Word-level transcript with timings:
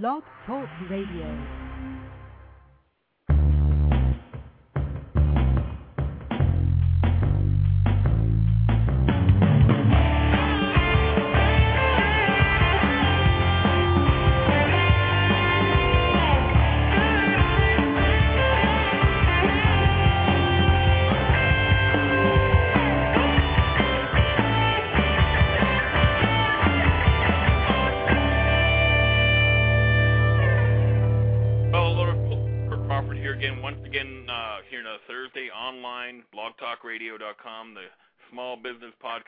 Blog 0.00 0.22
Talk 0.46 0.70
Radio. 0.88 1.61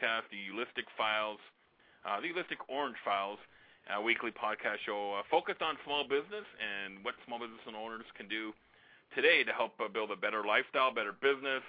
Podcast, 0.04 0.28
the 0.28 0.52
Ulistic 0.52 0.84
Files, 1.00 1.40
uh, 2.04 2.20
the 2.20 2.28
Ulistic 2.28 2.60
Orange 2.68 3.00
Files, 3.04 3.40
a 3.88 4.00
weekly 4.00 4.28
podcast 4.28 4.84
show 4.84 5.16
uh, 5.16 5.24
focused 5.32 5.64
on 5.64 5.80
small 5.84 6.04
business 6.04 6.44
and 6.60 7.00
what 7.00 7.16
small 7.24 7.40
business 7.40 7.64
owners 7.72 8.04
can 8.12 8.28
do 8.28 8.52
today 9.16 9.40
to 9.44 9.52
help 9.56 9.72
uh, 9.80 9.88
build 9.88 10.12
a 10.12 10.16
better 10.20 10.44
lifestyle, 10.44 10.92
better 10.92 11.16
business, 11.24 11.64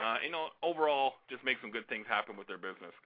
uh, 0.00 0.16
you 0.24 0.32
know, 0.32 0.56
overall 0.64 1.20
just 1.28 1.44
make 1.44 1.60
some 1.60 1.68
good 1.68 1.84
things 1.92 2.08
happen 2.08 2.32
with 2.32 2.48
their 2.48 2.60
business. 2.60 2.96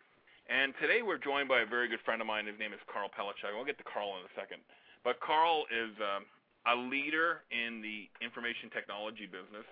And 0.47 0.71
today 0.79 1.03
we're 1.03 1.19
joined 1.19 1.51
by 1.51 1.63
a 1.63 1.69
very 1.69 1.91
good 1.91 2.03
friend 2.07 2.23
of 2.23 2.31
mine. 2.31 2.47
His 2.47 2.59
name 2.63 2.71
is 2.71 2.83
Karl 2.87 3.11
Palachuk. 3.11 3.51
We'll 3.51 3.67
get 3.67 3.79
to 3.83 3.87
Karl 3.91 4.23
in 4.23 4.27
a 4.27 4.35
second. 4.39 4.63
But 5.03 5.19
Karl 5.19 5.67
is 5.67 5.91
um, 5.99 6.31
a 6.71 6.79
leader 6.79 7.43
in 7.51 7.83
the 7.83 8.07
information 8.23 8.71
technology 8.71 9.27
business 9.27 9.67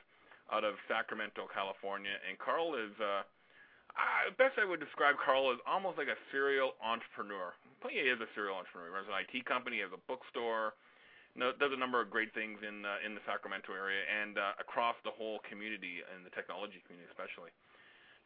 out 0.50 0.66
of 0.66 0.74
Sacramento, 0.91 1.46
California. 1.54 2.19
And 2.26 2.34
Karl 2.42 2.74
is, 2.74 2.94
uh, 2.98 3.22
uh, 3.98 4.30
best 4.38 4.56
I 4.56 4.64
would 4.64 4.78
describe 4.78 5.18
Karl 5.18 5.50
as 5.50 5.58
almost 5.66 5.98
like 5.98 6.08
a 6.08 6.18
serial 6.30 6.78
entrepreneur. 6.78 7.52
Well, 7.82 7.91
he 7.91 8.00
is 8.00 8.18
a 8.22 8.30
serial 8.34 8.56
entrepreneur. 8.56 8.91
He 8.91 8.94
runs 8.94 9.10
an 9.10 9.18
IT 9.18 9.44
company, 9.44 9.82
has 9.82 9.91
a 9.91 10.00
bookstore, 10.06 10.78
no, 11.38 11.54
does 11.54 11.70
a 11.70 11.78
number 11.78 12.02
of 12.02 12.10
great 12.10 12.34
things 12.34 12.58
in 12.66 12.82
uh, 12.82 12.98
in 13.04 13.14
the 13.14 13.22
Sacramento 13.22 13.70
area 13.70 14.02
and 14.06 14.38
uh, 14.38 14.58
across 14.58 14.98
the 15.06 15.14
whole 15.14 15.38
community 15.46 16.02
and 16.02 16.26
the 16.26 16.34
technology 16.34 16.82
community 16.82 17.06
especially. 17.10 17.54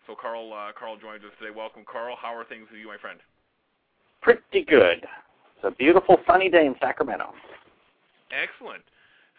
So 0.09 0.17
Karl, 0.17 0.53
uh, 0.53 0.73
Karl 0.73 0.97
joins 0.97 1.23
us 1.23 1.35
today. 1.39 1.53
Welcome, 1.55 1.85
Karl. 1.85 2.17
How 2.17 2.35
are 2.35 2.45
things 2.45 2.67
with 2.73 2.81
you, 2.81 2.89
my 2.89 2.99
friend? 2.99 3.21
Pretty 4.25 4.65
good. 4.65 5.05
It's 5.05 5.65
a 5.65 5.71
beautiful 5.71 6.19
sunny 6.27 6.49
day 6.49 6.67
in 6.67 6.75
Sacramento. 6.81 7.31
Excellent. 8.33 8.83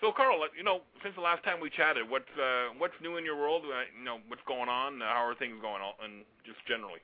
So, 0.04 0.12
Karl, 0.12 0.38
you 0.58 0.66
know, 0.66 0.82
since 1.02 1.16
the 1.16 1.22
last 1.22 1.46
time 1.46 1.62
we 1.62 1.70
chatted, 1.70 2.10
what's 2.10 2.26
uh, 2.38 2.76
what's 2.78 2.94
new 3.02 3.16
in 3.16 3.24
your 3.24 3.38
world? 3.38 3.64
Uh, 3.64 3.88
you 3.98 4.04
know, 4.04 4.18
what's 4.28 4.42
going 4.46 4.68
on? 4.68 5.00
How 5.00 5.26
are 5.26 5.34
things 5.34 5.56
going 5.62 5.82
on, 5.82 5.94
and 6.04 6.26
just 6.46 6.58
generally? 6.68 7.00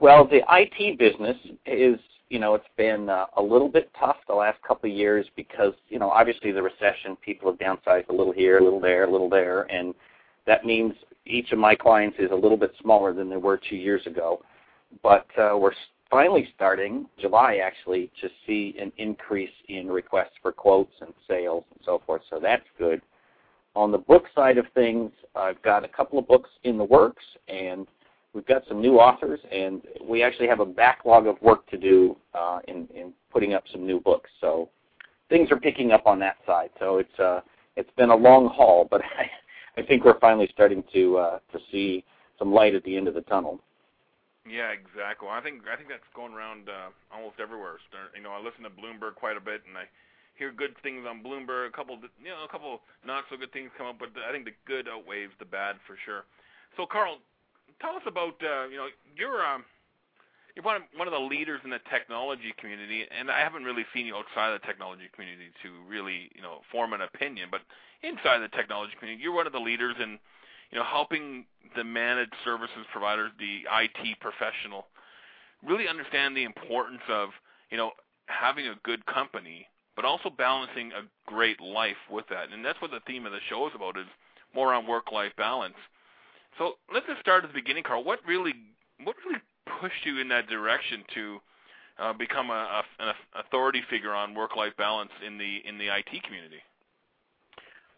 Well, 0.00 0.26
the 0.26 0.42
IT 0.50 0.98
business 0.98 1.36
is, 1.64 2.00
you 2.30 2.40
know, 2.40 2.56
it's 2.56 2.66
been 2.76 3.08
uh, 3.08 3.26
a 3.36 3.42
little 3.42 3.68
bit 3.68 3.92
tough 3.96 4.16
the 4.26 4.34
last 4.34 4.60
couple 4.66 4.90
of 4.90 4.96
years 4.96 5.24
because, 5.36 5.72
you 5.88 6.00
know, 6.00 6.10
obviously 6.10 6.50
the 6.50 6.60
recession, 6.60 7.14
people 7.24 7.48
have 7.48 7.60
downsized 7.60 8.08
a 8.08 8.12
little 8.12 8.32
here, 8.32 8.58
a 8.58 8.64
little 8.64 8.80
there, 8.80 9.04
a 9.04 9.10
little 9.12 9.30
there, 9.30 9.62
and 9.72 9.94
that 10.48 10.66
means 10.66 10.94
each 11.26 11.52
of 11.52 11.60
my 11.60 11.76
clients 11.76 12.16
is 12.18 12.32
a 12.32 12.34
little 12.34 12.56
bit 12.56 12.72
smaller 12.80 13.14
than 13.14 13.30
they 13.30 13.36
were 13.36 13.60
two 13.70 13.76
years 13.76 14.04
ago. 14.08 14.42
But 15.00 15.26
uh, 15.38 15.56
we're 15.56 15.74
finally 16.12 16.46
starting, 16.54 17.06
July 17.18 17.56
actually, 17.64 18.10
to 18.20 18.28
see 18.46 18.76
an 18.78 18.92
increase 18.98 19.50
in 19.68 19.88
requests 19.88 20.34
for 20.42 20.52
quotes 20.52 20.92
and 21.00 21.14
sales 21.26 21.64
and 21.70 21.80
so 21.86 22.02
forth. 22.04 22.20
So 22.28 22.38
that's 22.40 22.66
good. 22.78 23.00
On 23.74 23.90
the 23.90 23.98
book 23.98 24.24
side 24.34 24.58
of 24.58 24.66
things, 24.74 25.10
I've 25.34 25.60
got 25.62 25.86
a 25.86 25.88
couple 25.88 26.18
of 26.18 26.28
books 26.28 26.50
in 26.64 26.76
the 26.76 26.84
works, 26.84 27.24
and 27.48 27.86
we've 28.34 28.44
got 28.44 28.62
some 28.68 28.82
new 28.82 28.98
authors, 28.98 29.40
and 29.50 29.80
we 30.06 30.22
actually 30.22 30.48
have 30.48 30.60
a 30.60 30.66
backlog 30.66 31.26
of 31.26 31.40
work 31.40 31.66
to 31.70 31.78
do 31.78 32.14
uh, 32.34 32.58
in, 32.68 32.86
in 32.94 33.14
putting 33.32 33.54
up 33.54 33.64
some 33.72 33.86
new 33.86 33.98
books. 33.98 34.28
So 34.42 34.68
things 35.30 35.50
are 35.50 35.58
picking 35.58 35.92
up 35.92 36.06
on 36.06 36.18
that 36.18 36.36
side. 36.46 36.68
So 36.78 36.98
it's 36.98 37.18
uh, 37.18 37.40
it's 37.76 37.90
been 37.96 38.10
a 38.10 38.14
long 38.14 38.48
haul, 38.48 38.86
but 38.90 39.00
I, 39.00 39.30
I 39.80 39.82
think 39.86 40.04
we're 40.04 40.20
finally 40.20 40.50
starting 40.52 40.84
to 40.92 41.16
uh, 41.16 41.38
to 41.52 41.58
see 41.70 42.04
some 42.38 42.52
light 42.52 42.74
at 42.74 42.84
the 42.84 42.98
end 42.98 43.08
of 43.08 43.14
the 43.14 43.22
tunnel. 43.22 43.60
Yeah, 44.42 44.74
exactly. 44.74 45.28
I 45.30 45.40
think 45.40 45.62
I 45.70 45.76
think 45.76 45.88
that's 45.88 46.06
going 46.18 46.34
around 46.34 46.66
uh, 46.66 46.90
almost 47.14 47.38
everywhere. 47.38 47.78
You 48.16 48.22
know, 48.22 48.34
I 48.34 48.42
listen 48.42 48.66
to 48.66 48.74
Bloomberg 48.74 49.14
quite 49.14 49.36
a 49.38 49.44
bit, 49.44 49.62
and 49.68 49.78
I 49.78 49.86
hear 50.34 50.50
good 50.50 50.74
things 50.82 51.06
on 51.06 51.22
Bloomberg. 51.22 51.70
A 51.70 51.74
couple, 51.74 51.94
you 52.18 52.30
know, 52.34 52.42
a 52.42 52.50
couple 52.50 52.82
not 53.06 53.24
so 53.30 53.36
good 53.38 53.52
things 53.52 53.70
come 53.78 53.86
up, 53.86 54.02
but 54.02 54.10
I 54.18 54.32
think 54.32 54.44
the 54.44 54.56
good 54.66 54.88
outweighs 54.90 55.30
the 55.38 55.46
bad 55.46 55.76
for 55.86 55.94
sure. 56.04 56.26
So, 56.76 56.86
Karl, 56.90 57.22
tell 57.80 57.94
us 57.94 58.02
about 58.06 58.34
uh, 58.42 58.66
you 58.66 58.82
know 58.82 58.90
you're 59.14 59.46
um, 59.46 59.62
you're 60.58 60.66
one 60.66 60.76
of, 60.76 60.82
one 60.96 61.06
of 61.06 61.14
the 61.14 61.22
leaders 61.22 61.60
in 61.62 61.70
the 61.70 61.80
technology 61.86 62.50
community, 62.58 63.06
and 63.14 63.30
I 63.30 63.40
haven't 63.40 63.62
really 63.62 63.86
seen 63.94 64.06
you 64.06 64.16
outside 64.16 64.50
of 64.50 64.60
the 64.60 64.66
technology 64.66 65.06
community 65.14 65.54
to 65.62 65.70
really 65.86 66.34
you 66.34 66.42
know 66.42 66.66
form 66.74 66.92
an 66.92 67.00
opinion, 67.02 67.46
but 67.46 67.62
inside 68.02 68.42
the 68.42 68.50
technology 68.50 68.98
community, 68.98 69.22
you're 69.22 69.34
one 69.34 69.46
of 69.46 69.52
the 69.54 69.62
leaders 69.62 69.94
in 70.02 70.18
you 70.72 70.78
know 70.78 70.84
helping 70.84 71.44
the 71.76 71.84
managed 71.84 72.34
services 72.44 72.84
providers, 72.92 73.30
the 73.38 73.60
IT 73.70 74.18
professional, 74.20 74.86
really 75.66 75.88
understand 75.88 76.36
the 76.36 76.44
importance 76.44 77.02
of 77.08 77.28
you 77.70 77.76
know 77.76 77.92
having 78.26 78.66
a 78.66 78.74
good 78.82 79.04
company, 79.06 79.66
but 79.94 80.04
also 80.04 80.30
balancing 80.30 80.92
a 80.92 81.02
great 81.26 81.60
life 81.60 82.00
with 82.10 82.24
that. 82.30 82.52
And 82.52 82.64
that's 82.64 82.80
what 82.80 82.90
the 82.90 83.00
theme 83.06 83.26
of 83.26 83.32
the 83.32 83.38
show 83.48 83.66
is 83.66 83.72
about 83.74 83.96
is 83.98 84.06
more 84.54 84.72
on 84.72 84.86
work-life 84.86 85.32
balance. 85.36 85.74
So 86.58 86.74
let's 86.92 87.06
just 87.06 87.20
start 87.20 87.44
at 87.44 87.50
the 87.50 87.54
beginning, 87.54 87.84
Karl. 87.84 88.04
What 88.04 88.20
really 88.26 88.54
what 89.04 89.16
really 89.26 89.40
pushed 89.80 90.04
you 90.04 90.18
in 90.18 90.28
that 90.28 90.48
direction 90.48 91.04
to 91.14 91.38
uh, 91.98 92.12
become 92.12 92.50
a, 92.50 92.82
an 92.98 93.14
authority 93.34 93.82
figure 93.90 94.12
on 94.12 94.34
work-life 94.34 94.72
balance 94.78 95.10
in 95.26 95.38
the 95.38 95.60
in 95.66 95.78
the 95.78 95.86
IT 95.86 96.22
community? 96.24 96.60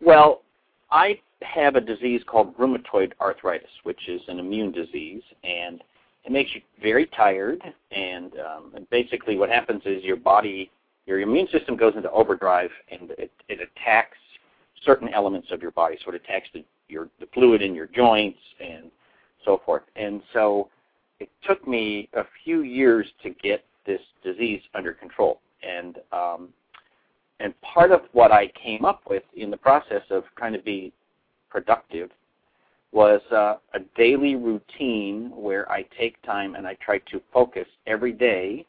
Well, 0.01 0.43
I 0.91 1.21
have 1.43 1.77
a 1.77 1.81
disease 1.81 2.23
called 2.27 2.57
rheumatoid 2.57 3.13
arthritis, 3.21 3.71
which 3.83 4.09
is 4.09 4.21
an 4.29 4.39
immune 4.39 4.73
disease, 4.73 5.23
and 5.43 5.83
it 6.25 6.33
makes 6.33 6.55
you 6.55 6.63
very 6.81 7.07
tired. 7.07 7.63
And, 7.91 8.33
um, 8.39 8.73
and 8.75 8.89
basically, 8.91 9.37
what 9.37 9.51
happens 9.51 9.83
is 9.85 10.03
your 10.03 10.17
body, 10.17 10.71
your 11.07 11.21
immune 11.21 11.49
system 11.53 11.77
goes 11.77 11.95
into 11.97 12.11
overdrive, 12.11 12.71
and 12.91 13.11
it, 13.13 13.31
it 13.49 13.61
attacks 13.61 14.17
certain 14.85 15.09
elements 15.09 15.49
of 15.51 15.63
your 15.63 15.71
body. 15.71 15.99
So 16.05 16.13
it 16.13 16.17
attacks 16.17 16.49
the, 16.53 16.65
your 16.89 17.09
the 17.21 17.27
fluid 17.33 17.63
in 17.63 17.75
your 17.75 17.87
joints 17.87 18.39
and 18.61 18.91
so 19.45 19.61
forth. 19.65 19.83
And 19.97 20.23
so 20.33 20.69
it 21.21 21.31
took 21.47 21.67
me 21.67 22.09
a 22.15 22.25
few 22.45 22.63
years 22.63 23.07
to 23.23 23.31
get 23.31 23.65
this 23.87 24.01
disease 24.23 24.61
under 24.75 24.93
control. 24.93 25.41
And 25.63 25.99
um, 26.13 26.49
and 27.41 27.55
part 27.63 27.91
of 27.91 28.03
what 28.13 28.33
I 28.33 28.49
came 28.49 28.85
up 28.85 29.03
with 29.09 29.23
in 29.37 29.51
the 29.51 29.57
process 29.57 30.03
of 30.11 30.25
trying 30.37 30.53
to 30.53 30.63
be 30.63 30.93
productive 31.51 32.11
was 32.93 33.21
uh, 33.33 33.57
a 33.75 33.81
daily 33.97 34.37
routine 34.37 35.33
where 35.35 35.71
I 35.71 35.85
take 35.99 36.21
time 36.23 36.55
and 36.55 36.67
I 36.67 36.75
try 36.75 36.99
to 37.11 37.21
focus 37.33 37.67
every 37.87 38.13
day 38.13 38.65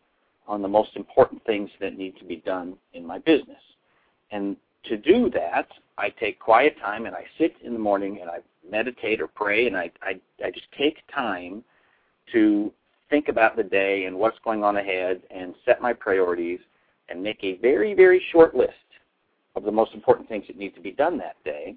on 0.47 0.61
the 0.61 0.67
most 0.67 0.95
important 0.95 1.43
things 1.45 1.69
that 1.79 1.97
need 1.97 2.17
to 2.17 2.25
be 2.25 2.37
done 2.37 2.75
in 2.93 3.05
my 3.05 3.19
business. 3.19 3.61
And 4.31 4.57
to 4.85 4.97
do 4.97 5.29
that, 5.31 5.67
I 5.97 6.09
take 6.09 6.39
quiet 6.39 6.75
time 6.79 7.05
and 7.05 7.15
I 7.15 7.25
sit 7.37 7.55
in 7.63 7.73
the 7.73 7.79
morning 7.79 8.19
and 8.21 8.29
I 8.29 8.39
meditate 8.69 9.21
or 9.21 9.27
pray 9.27 9.67
and 9.67 9.77
I, 9.77 9.91
I, 10.01 10.19
I 10.43 10.51
just 10.51 10.67
take 10.77 10.97
time 11.13 11.63
to 12.31 12.71
think 13.09 13.27
about 13.27 13.55
the 13.55 13.63
day 13.63 14.05
and 14.05 14.17
what's 14.17 14.37
going 14.43 14.63
on 14.63 14.77
ahead 14.77 15.21
and 15.29 15.53
set 15.65 15.81
my 15.81 15.93
priorities 15.93 16.59
and 17.09 17.21
make 17.21 17.43
a 17.43 17.57
very, 17.57 17.93
very 17.93 18.21
short 18.31 18.55
list 18.55 18.71
of 19.55 19.63
the 19.63 19.71
most 19.71 19.93
important 19.93 20.27
things 20.27 20.45
that 20.47 20.57
need 20.57 20.75
to 20.75 20.81
be 20.81 20.91
done 20.91 21.17
that 21.17 21.35
day. 21.43 21.75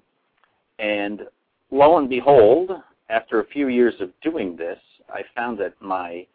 And 0.79 1.21
lo 1.71 1.97
and 1.97 2.09
behold, 2.09 2.71
after 3.09 3.39
a 3.39 3.45
few 3.47 3.67
years 3.67 3.95
of 3.99 4.11
doing 4.21 4.55
this, 4.55 4.79
I 5.09 5.21
found 5.35 5.59
that 5.59 5.73
my 5.79 6.25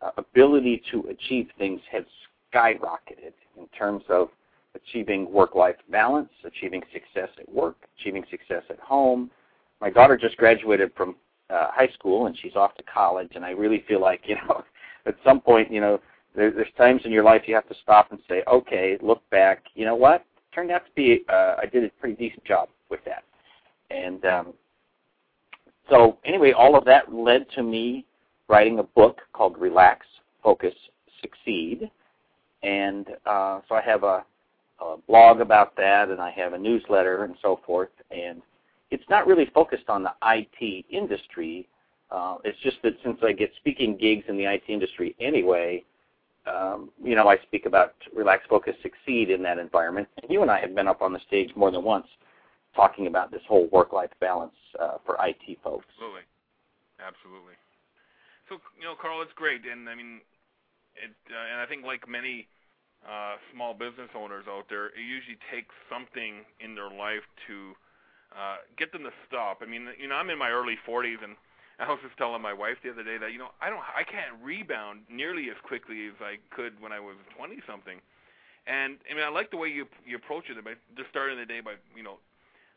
uh, 0.00 0.10
ability 0.16 0.82
to 0.92 1.08
achieve 1.08 1.48
things 1.58 1.80
had 1.90 2.06
skyrocketed 2.52 3.32
in 3.58 3.66
terms 3.76 4.04
of 4.08 4.28
achieving 4.74 5.30
work-life 5.30 5.76
balance, 5.90 6.28
achieving 6.44 6.82
success 6.92 7.30
at 7.38 7.50
work, 7.50 7.76
achieving 7.98 8.24
success 8.30 8.62
at 8.70 8.78
home. 8.78 9.30
My 9.80 9.90
daughter 9.90 10.16
just 10.16 10.36
graduated 10.36 10.92
from 10.96 11.16
uh, 11.50 11.68
high 11.70 11.88
school 11.94 12.26
and 12.26 12.36
she's 12.40 12.56
off 12.56 12.74
to 12.74 12.82
college, 12.82 13.32
and 13.34 13.44
I 13.44 13.50
really 13.50 13.84
feel 13.88 14.00
like 14.00 14.22
you 14.26 14.36
know, 14.36 14.64
at 15.06 15.16
some 15.24 15.40
point, 15.40 15.70
you 15.72 15.80
know, 15.80 16.00
there, 16.36 16.50
there's 16.50 16.68
times 16.76 17.02
in 17.04 17.12
your 17.12 17.24
life 17.24 17.42
you 17.46 17.54
have 17.54 17.68
to 17.68 17.74
stop 17.82 18.12
and 18.12 18.20
say, 18.28 18.42
okay, 18.46 18.98
look 19.02 19.28
back. 19.30 19.64
You 19.74 19.84
know 19.86 19.96
what? 19.96 20.24
Turned 20.54 20.70
out 20.70 20.84
to 20.86 20.92
be 20.94 21.24
uh, 21.28 21.56
I 21.58 21.66
did 21.66 21.84
a 21.84 21.90
pretty 22.00 22.16
decent 22.16 22.44
job 22.44 22.68
with 22.90 23.00
that, 23.04 23.24
and 23.90 24.24
um, 24.24 24.54
so 25.88 26.18
anyway, 26.24 26.52
all 26.52 26.76
of 26.76 26.84
that 26.86 27.12
led 27.12 27.46
to 27.54 27.62
me 27.62 28.04
writing 28.48 28.78
a 28.78 28.82
book 28.82 29.20
called 29.32 29.58
Relax, 29.58 30.06
Focus, 30.42 30.74
Succeed. 31.20 31.90
and 32.62 33.08
uh, 33.26 33.60
so 33.68 33.74
I 33.74 33.82
have 33.82 34.02
a, 34.02 34.24
a 34.80 34.96
blog 35.06 35.40
about 35.40 35.76
that, 35.76 36.08
and 36.08 36.20
I 36.20 36.30
have 36.30 36.52
a 36.52 36.58
newsletter 36.58 37.24
and 37.24 37.34
so 37.42 37.60
forth. 37.66 37.90
And 38.10 38.42
it's 38.90 39.04
not 39.08 39.26
really 39.26 39.46
focused 39.54 39.88
on 39.88 40.02
the 40.02 40.12
IT 40.24 40.84
industry. 40.90 41.68
Uh, 42.10 42.36
it's 42.44 42.58
just 42.60 42.76
that 42.82 42.94
since 43.04 43.18
I 43.22 43.32
get 43.32 43.50
speaking 43.56 43.96
gigs 43.96 44.24
in 44.28 44.36
the 44.36 44.44
IT 44.44 44.62
industry 44.68 45.14
anyway, 45.20 45.84
um, 46.46 46.90
you 47.02 47.14
know, 47.14 47.28
I 47.28 47.38
speak 47.38 47.66
about 47.66 47.94
relax, 48.14 48.44
focus, 48.48 48.74
succeed 48.82 49.30
in 49.30 49.42
that 49.42 49.58
environment. 49.58 50.08
And 50.22 50.30
you 50.30 50.42
and 50.42 50.50
I 50.50 50.60
have 50.60 50.74
been 50.74 50.88
up 50.88 51.02
on 51.02 51.12
the 51.12 51.20
stage 51.26 51.50
more 51.56 51.70
than 51.70 51.82
once 51.82 52.06
talking 52.74 53.06
about 53.06 53.30
this 53.30 53.40
whole 53.48 53.68
work-life 53.72 54.10
balance 54.20 54.54
uh, 54.78 54.98
for 55.04 55.16
IT 55.24 55.58
folks. 55.64 55.86
Absolutely, 55.96 56.22
absolutely. 57.00 57.56
So 58.48 58.60
you 58.78 58.84
know, 58.84 58.94
Karl, 59.00 59.22
it's 59.22 59.32
great, 59.34 59.62
and 59.66 59.88
I 59.88 59.94
mean, 59.94 60.20
it, 60.94 61.10
uh, 61.28 61.52
and 61.52 61.60
I 61.60 61.66
think 61.66 61.84
like 61.84 62.08
many 62.08 62.46
uh, 63.02 63.36
small 63.52 63.74
business 63.74 64.10
owners 64.14 64.44
out 64.48 64.66
there, 64.68 64.86
it 64.86 65.02
usually 65.02 65.38
takes 65.50 65.74
something 65.90 66.46
in 66.60 66.74
their 66.74 66.90
life 66.90 67.26
to 67.48 67.74
uh, 68.34 68.62
get 68.78 68.92
them 68.92 69.02
to 69.02 69.14
stop. 69.26 69.62
I 69.62 69.66
mean, 69.66 69.88
you 69.98 70.08
know, 70.08 70.14
I'm 70.14 70.30
in 70.30 70.38
my 70.38 70.50
early 70.50 70.76
40s, 70.86 71.22
and 71.24 71.34
I 71.80 71.88
was 71.88 72.00
just 72.02 72.16
telling 72.16 72.40
my 72.40 72.52
wife 72.52 72.80
the 72.82 72.90
other 72.90 73.04
day 73.04 73.18
that 73.18 73.32
you 73.32 73.38
know 73.38 73.52
I 73.60 73.68
don't, 73.68 73.82
I 73.84 74.02
can't 74.04 74.32
rebound 74.42 75.04
nearly 75.10 75.50
as 75.50 75.56
quickly 75.62 76.08
as 76.08 76.16
I 76.20 76.40
could 76.54 76.80
when 76.80 76.92
I 76.92 77.00
was 77.00 77.16
20 77.36 77.60
something. 77.66 78.00
And 78.66 78.98
I 79.06 79.14
mean, 79.14 79.22
I 79.22 79.28
like 79.28 79.50
the 79.50 79.60
way 79.60 79.68
you 79.68 79.86
you 80.04 80.16
approach 80.16 80.50
it 80.50 80.58
by 80.64 80.74
just 80.96 81.10
starting 81.10 81.38
the 81.38 81.46
day 81.46 81.60
by 81.60 81.78
you 81.94 82.02
know, 82.02 82.18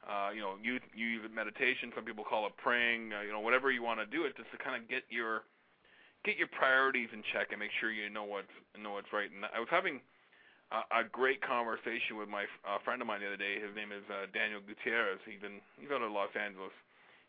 uh, 0.06 0.30
you 0.30 0.42
know, 0.42 0.54
you 0.62 0.80
you 0.94 1.08
use 1.08 1.26
meditation. 1.34 1.92
Some 1.96 2.06
people 2.06 2.24
call 2.24 2.46
it 2.46 2.54
praying. 2.58 3.14
Uh, 3.14 3.22
you 3.24 3.32
know, 3.32 3.40
whatever 3.40 3.72
you 3.72 3.82
want 3.82 4.00
to 4.00 4.06
do 4.06 4.26
it, 4.26 4.38
just 4.38 4.52
to 4.52 4.58
kind 4.60 4.76
of 4.78 4.88
get 4.88 5.04
your 5.10 5.48
get 6.24 6.38
your 6.38 6.52
priorities 6.52 7.10
in 7.16 7.24
check 7.34 7.50
and 7.56 7.60
make 7.60 7.72
sure 7.80 7.90
you 7.90 8.10
know 8.12 8.28
what's 8.28 8.54
know 8.78 8.94
what's 8.94 9.10
right. 9.10 9.32
And 9.32 9.48
I 9.50 9.58
was 9.58 9.72
having 9.72 10.04
a, 10.70 11.02
a 11.02 11.04
great 11.08 11.42
conversation 11.42 12.22
with 12.22 12.30
my 12.30 12.46
uh, 12.68 12.78
friend 12.86 13.02
of 13.02 13.08
mine 13.08 13.26
the 13.26 13.34
other 13.34 13.42
day. 13.42 13.58
His 13.58 13.74
name 13.74 13.90
is 13.90 14.06
uh, 14.12 14.30
Daniel 14.30 14.62
Gutierrez. 14.62 15.24
He's 15.26 15.42
in 15.42 15.58
he's 15.82 15.90
out 15.90 16.06
of 16.06 16.12
Los 16.12 16.32
Angeles. 16.38 16.76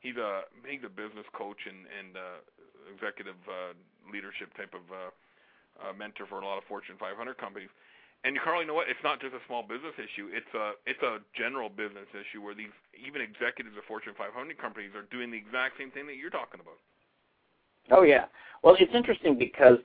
He's 0.00 0.17
a 0.17 0.49
he's 0.64 0.85
a 0.85 0.93
business 0.93 1.29
coach 1.37 1.61
and 1.69 1.85
and 1.88 2.17
uh, 2.17 2.41
executive 2.93 3.38
uh, 3.47 3.76
leadership 4.08 4.52
type 4.56 4.73
of 4.73 4.85
uh, 4.88 5.11
uh, 5.81 5.93
mentor 5.93 6.26
for 6.26 6.41
a 6.41 6.44
lot 6.44 6.58
of 6.58 6.64
Fortune 6.64 6.97
500 6.99 7.17
companies. 7.38 7.69
And 8.25 8.37
Karl, 8.44 8.61
you 8.61 8.69
know 8.69 8.75
what? 8.75 8.88
It's 8.88 9.00
not 9.02 9.20
just 9.20 9.32
a 9.32 9.41
small 9.47 9.62
business 9.62 9.97
issue. 9.97 10.29
It's 10.29 10.52
a 10.52 10.76
it's 10.85 11.00
a 11.00 11.25
general 11.32 11.69
business 11.69 12.08
issue 12.12 12.43
where 12.43 12.55
these 12.55 12.73
even 12.97 13.20
executives 13.20 13.76
of 13.76 13.85
Fortune 13.85 14.12
500 14.17 14.32
companies 14.58 14.93
are 14.94 15.08
doing 15.08 15.31
the 15.31 15.41
exact 15.41 15.79
same 15.79 15.91
thing 15.91 16.06
that 16.06 16.17
you're 16.17 16.32
talking 16.32 16.61
about. 16.61 16.76
Oh 17.91 18.02
yeah. 18.02 18.26
Well, 18.62 18.76
it's 18.79 18.93
interesting 18.94 19.38
because 19.38 19.79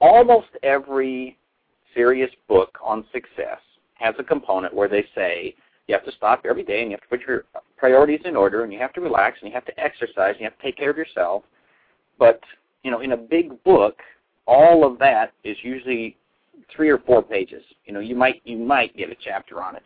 almost 0.00 0.48
every 0.62 1.36
serious 1.94 2.30
book 2.46 2.78
on 2.84 3.04
success 3.12 3.58
has 3.94 4.14
a 4.18 4.24
component 4.24 4.72
where 4.72 4.88
they 4.88 5.04
say 5.14 5.54
you 5.86 5.94
have 5.94 6.04
to 6.04 6.12
stop 6.12 6.44
every 6.48 6.64
day 6.64 6.82
and 6.82 6.90
you 6.90 6.96
have 6.96 7.02
to 7.02 7.08
put 7.08 7.26
your 7.26 7.44
priorities 7.76 8.20
in 8.24 8.36
order 8.36 8.64
and 8.64 8.72
you 8.72 8.78
have 8.78 8.92
to 8.94 9.00
relax 9.00 9.38
and 9.40 9.48
you 9.48 9.54
have 9.54 9.64
to 9.64 9.80
exercise 9.80 10.32
and 10.32 10.40
you 10.40 10.44
have 10.44 10.56
to 10.56 10.62
take 10.62 10.76
care 10.76 10.90
of 10.90 10.96
yourself. 10.96 11.44
But, 12.18 12.40
you 12.82 12.90
know, 12.90 13.00
in 13.00 13.12
a 13.12 13.16
big 13.16 13.62
book, 13.62 13.98
all 14.46 14.90
of 14.90 14.98
that 14.98 15.32
is 15.44 15.56
usually 15.62 16.16
three 16.74 16.88
or 16.88 16.98
four 16.98 17.22
pages. 17.22 17.62
You 17.84 17.92
know, 17.92 18.00
you 18.00 18.14
might 18.14 18.42
you 18.44 18.56
might 18.56 18.96
get 18.96 19.10
a 19.10 19.16
chapter 19.22 19.62
on 19.62 19.76
it. 19.76 19.82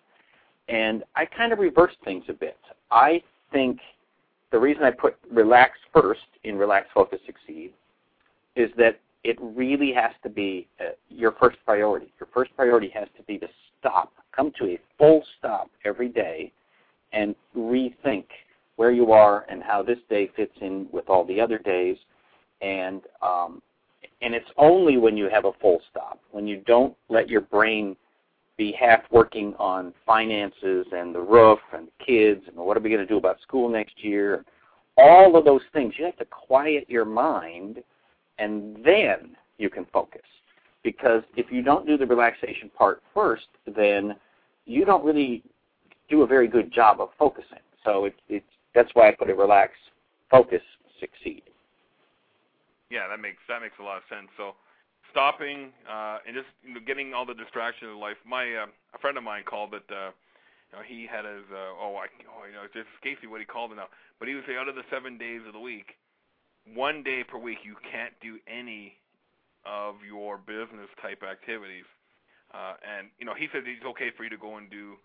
And 0.69 1.03
I 1.17 1.25
kind 1.25 1.53
of 1.53 1.59
reversed 1.59 1.97
things 2.05 2.25
a 2.29 2.33
bit. 2.33 2.57
I 2.91 3.23
think 3.53 3.81
the 4.53 4.59
reason 4.59 4.85
I 4.85 4.91
put 4.91 5.17
relax 5.31 5.79
first 5.93 6.21
in 6.45 6.57
relax, 6.57 6.89
focus, 6.95 7.21
succeed 7.27 7.73
is 8.57 8.71
that 8.77 9.01
it 9.25 9.37
really 9.41 9.93
has 9.93 10.13
to 10.23 10.29
be 10.29 10.67
uh, 10.81 10.91
your 11.09 11.33
first 11.33 11.59
priority. 11.65 12.13
Your 12.19 12.29
first 12.33 12.55
priority 12.57 12.89
has 12.95 13.09
to 13.17 13.23
be 13.25 13.39
to 13.39 13.49
stop, 13.79 14.13
come 14.35 14.53
to 14.59 14.67
a 14.67 14.79
full 14.99 15.25
stop 15.39 15.71
every 15.85 16.09
day, 16.09 16.53
and 17.13 17.35
rethink 17.57 18.25
where 18.77 18.91
you 18.91 19.13
are 19.13 19.45
and 19.49 19.63
how 19.63 19.83
this 19.83 19.99
day 20.09 20.31
fits 20.37 20.55
in 20.61 20.89
with 20.93 21.09
all 21.09 21.25
the 21.25 21.41
other 21.41 21.59
days. 21.59 21.97
And 22.63 23.03
um, 23.23 23.63
and 24.23 24.35
it's 24.35 24.51
only 24.57 24.97
when 24.99 25.17
you 25.17 25.29
have 25.31 25.45
a 25.45 25.53
full 25.61 25.81
stop, 25.91 26.21
when 26.31 26.47
you 26.47 26.63
don't 26.67 26.95
let 27.09 27.29
your 27.29 27.41
brain 27.41 27.97
be 28.57 28.73
half 28.73 29.01
working 29.11 29.55
on 29.59 29.95
finances 30.05 30.87
and 30.93 31.15
the 31.15 31.21
roof 31.21 31.59
and 31.73 31.89
the 31.89 32.05
kids 32.05 32.43
and 32.47 32.57
what 32.57 32.77
are 32.77 32.81
we 32.81 32.91
going 32.91 33.01
to 33.01 33.07
do 33.07 33.17
about 33.17 33.41
school 33.41 33.71
next 33.71 34.05
year, 34.05 34.45
all 34.99 35.37
of 35.37 35.47
those 35.47 35.63
things. 35.73 35.95
You 35.97 36.05
have 36.05 36.19
to 36.19 36.27
quiet 36.27 36.85
your 36.89 37.07
mind 37.07 37.83
and 38.39 38.77
then 38.85 39.37
you 39.57 39.71
can 39.71 39.87
focus. 39.93 40.21
Because 40.83 41.23
if 41.37 41.53
you 41.53 41.63
don't 41.63 41.87
do 41.87 41.99
the 41.99 42.07
relaxation 42.07 42.71
part 42.77 43.03
first, 43.13 43.49
then 43.67 44.17
you 44.65 44.85
don't 44.85 45.05
really 45.05 45.43
do 46.09 46.23
a 46.23 46.27
very 46.27 46.49
good 46.49 46.73
job 46.73 47.01
of 47.01 47.11
focusing. 47.19 47.59
So 47.85 48.07
it, 48.07 48.15
it's 48.29 48.47
that's 48.75 48.91
why 48.95 49.09
I 49.09 49.13
put 49.13 49.29
a 49.31 49.35
relax, 49.35 49.73
focus, 50.31 50.63
succeed. 50.99 51.43
Yeah, 52.91 53.09
that 53.09 53.21
makes 53.21 53.39
that 53.49 53.61
makes 53.61 53.75
a 53.81 53.83
lot 53.83 53.99
of 53.99 54.03
sense. 54.09 54.29
So 54.37 54.55
stopping 55.11 55.71
uh, 55.91 56.19
and 56.27 56.35
just 56.35 56.49
you 56.63 56.75
know, 56.75 56.81
getting 56.87 57.15
all 57.15 57.27
the 57.27 57.35
distractions 57.35 57.91
of 57.93 57.99
life. 57.99 58.17
My 58.27 58.45
uh, 58.55 58.67
a 58.95 58.99
friend 58.99 59.17
of 59.19 59.25
mine 59.25 59.45
called 59.45 59.75
it. 59.75 59.85
Uh, 59.91 60.11
you 60.71 60.79
know, 60.79 60.85
he 60.87 61.07
had 61.07 61.25
his 61.25 61.47
uh, 61.51 61.75
oh 61.79 61.99
I 61.99 62.07
oh 62.31 62.47
you 62.47 62.55
know 62.55 62.65
it 62.65 62.73
just 62.73 62.89
me 63.23 63.29
what 63.29 63.41
he 63.41 63.47
called 63.47 63.73
it 63.73 63.77
now. 63.77 63.89
But 64.19 64.29
he 64.29 64.35
would 64.35 64.45
say 64.47 64.57
out 64.57 64.69
of 64.69 64.75
the 64.75 64.87
seven 64.91 65.19
days 65.19 65.41
of 65.47 65.53
the 65.53 65.61
week, 65.61 65.99
one 66.75 67.03
day 67.03 67.25
per 67.27 67.39
week 67.39 67.59
you 67.65 67.77
can't 67.91 68.15
do 68.23 68.39
any 68.47 68.95
of 69.65 69.97
your 70.07 70.39
business 70.39 70.89
type 71.03 71.23
activities. 71.23 71.85
Uh, 72.53 72.75
and 72.83 73.09
you 73.19 73.27
know, 73.27 73.35
he 73.35 73.47
says 73.53 73.63
it's 73.67 73.85
okay 73.85 74.11
for 74.17 74.25
you 74.25 74.31
to 74.31 74.39
go 74.39 74.57
and 74.57 74.71
do 74.71 74.97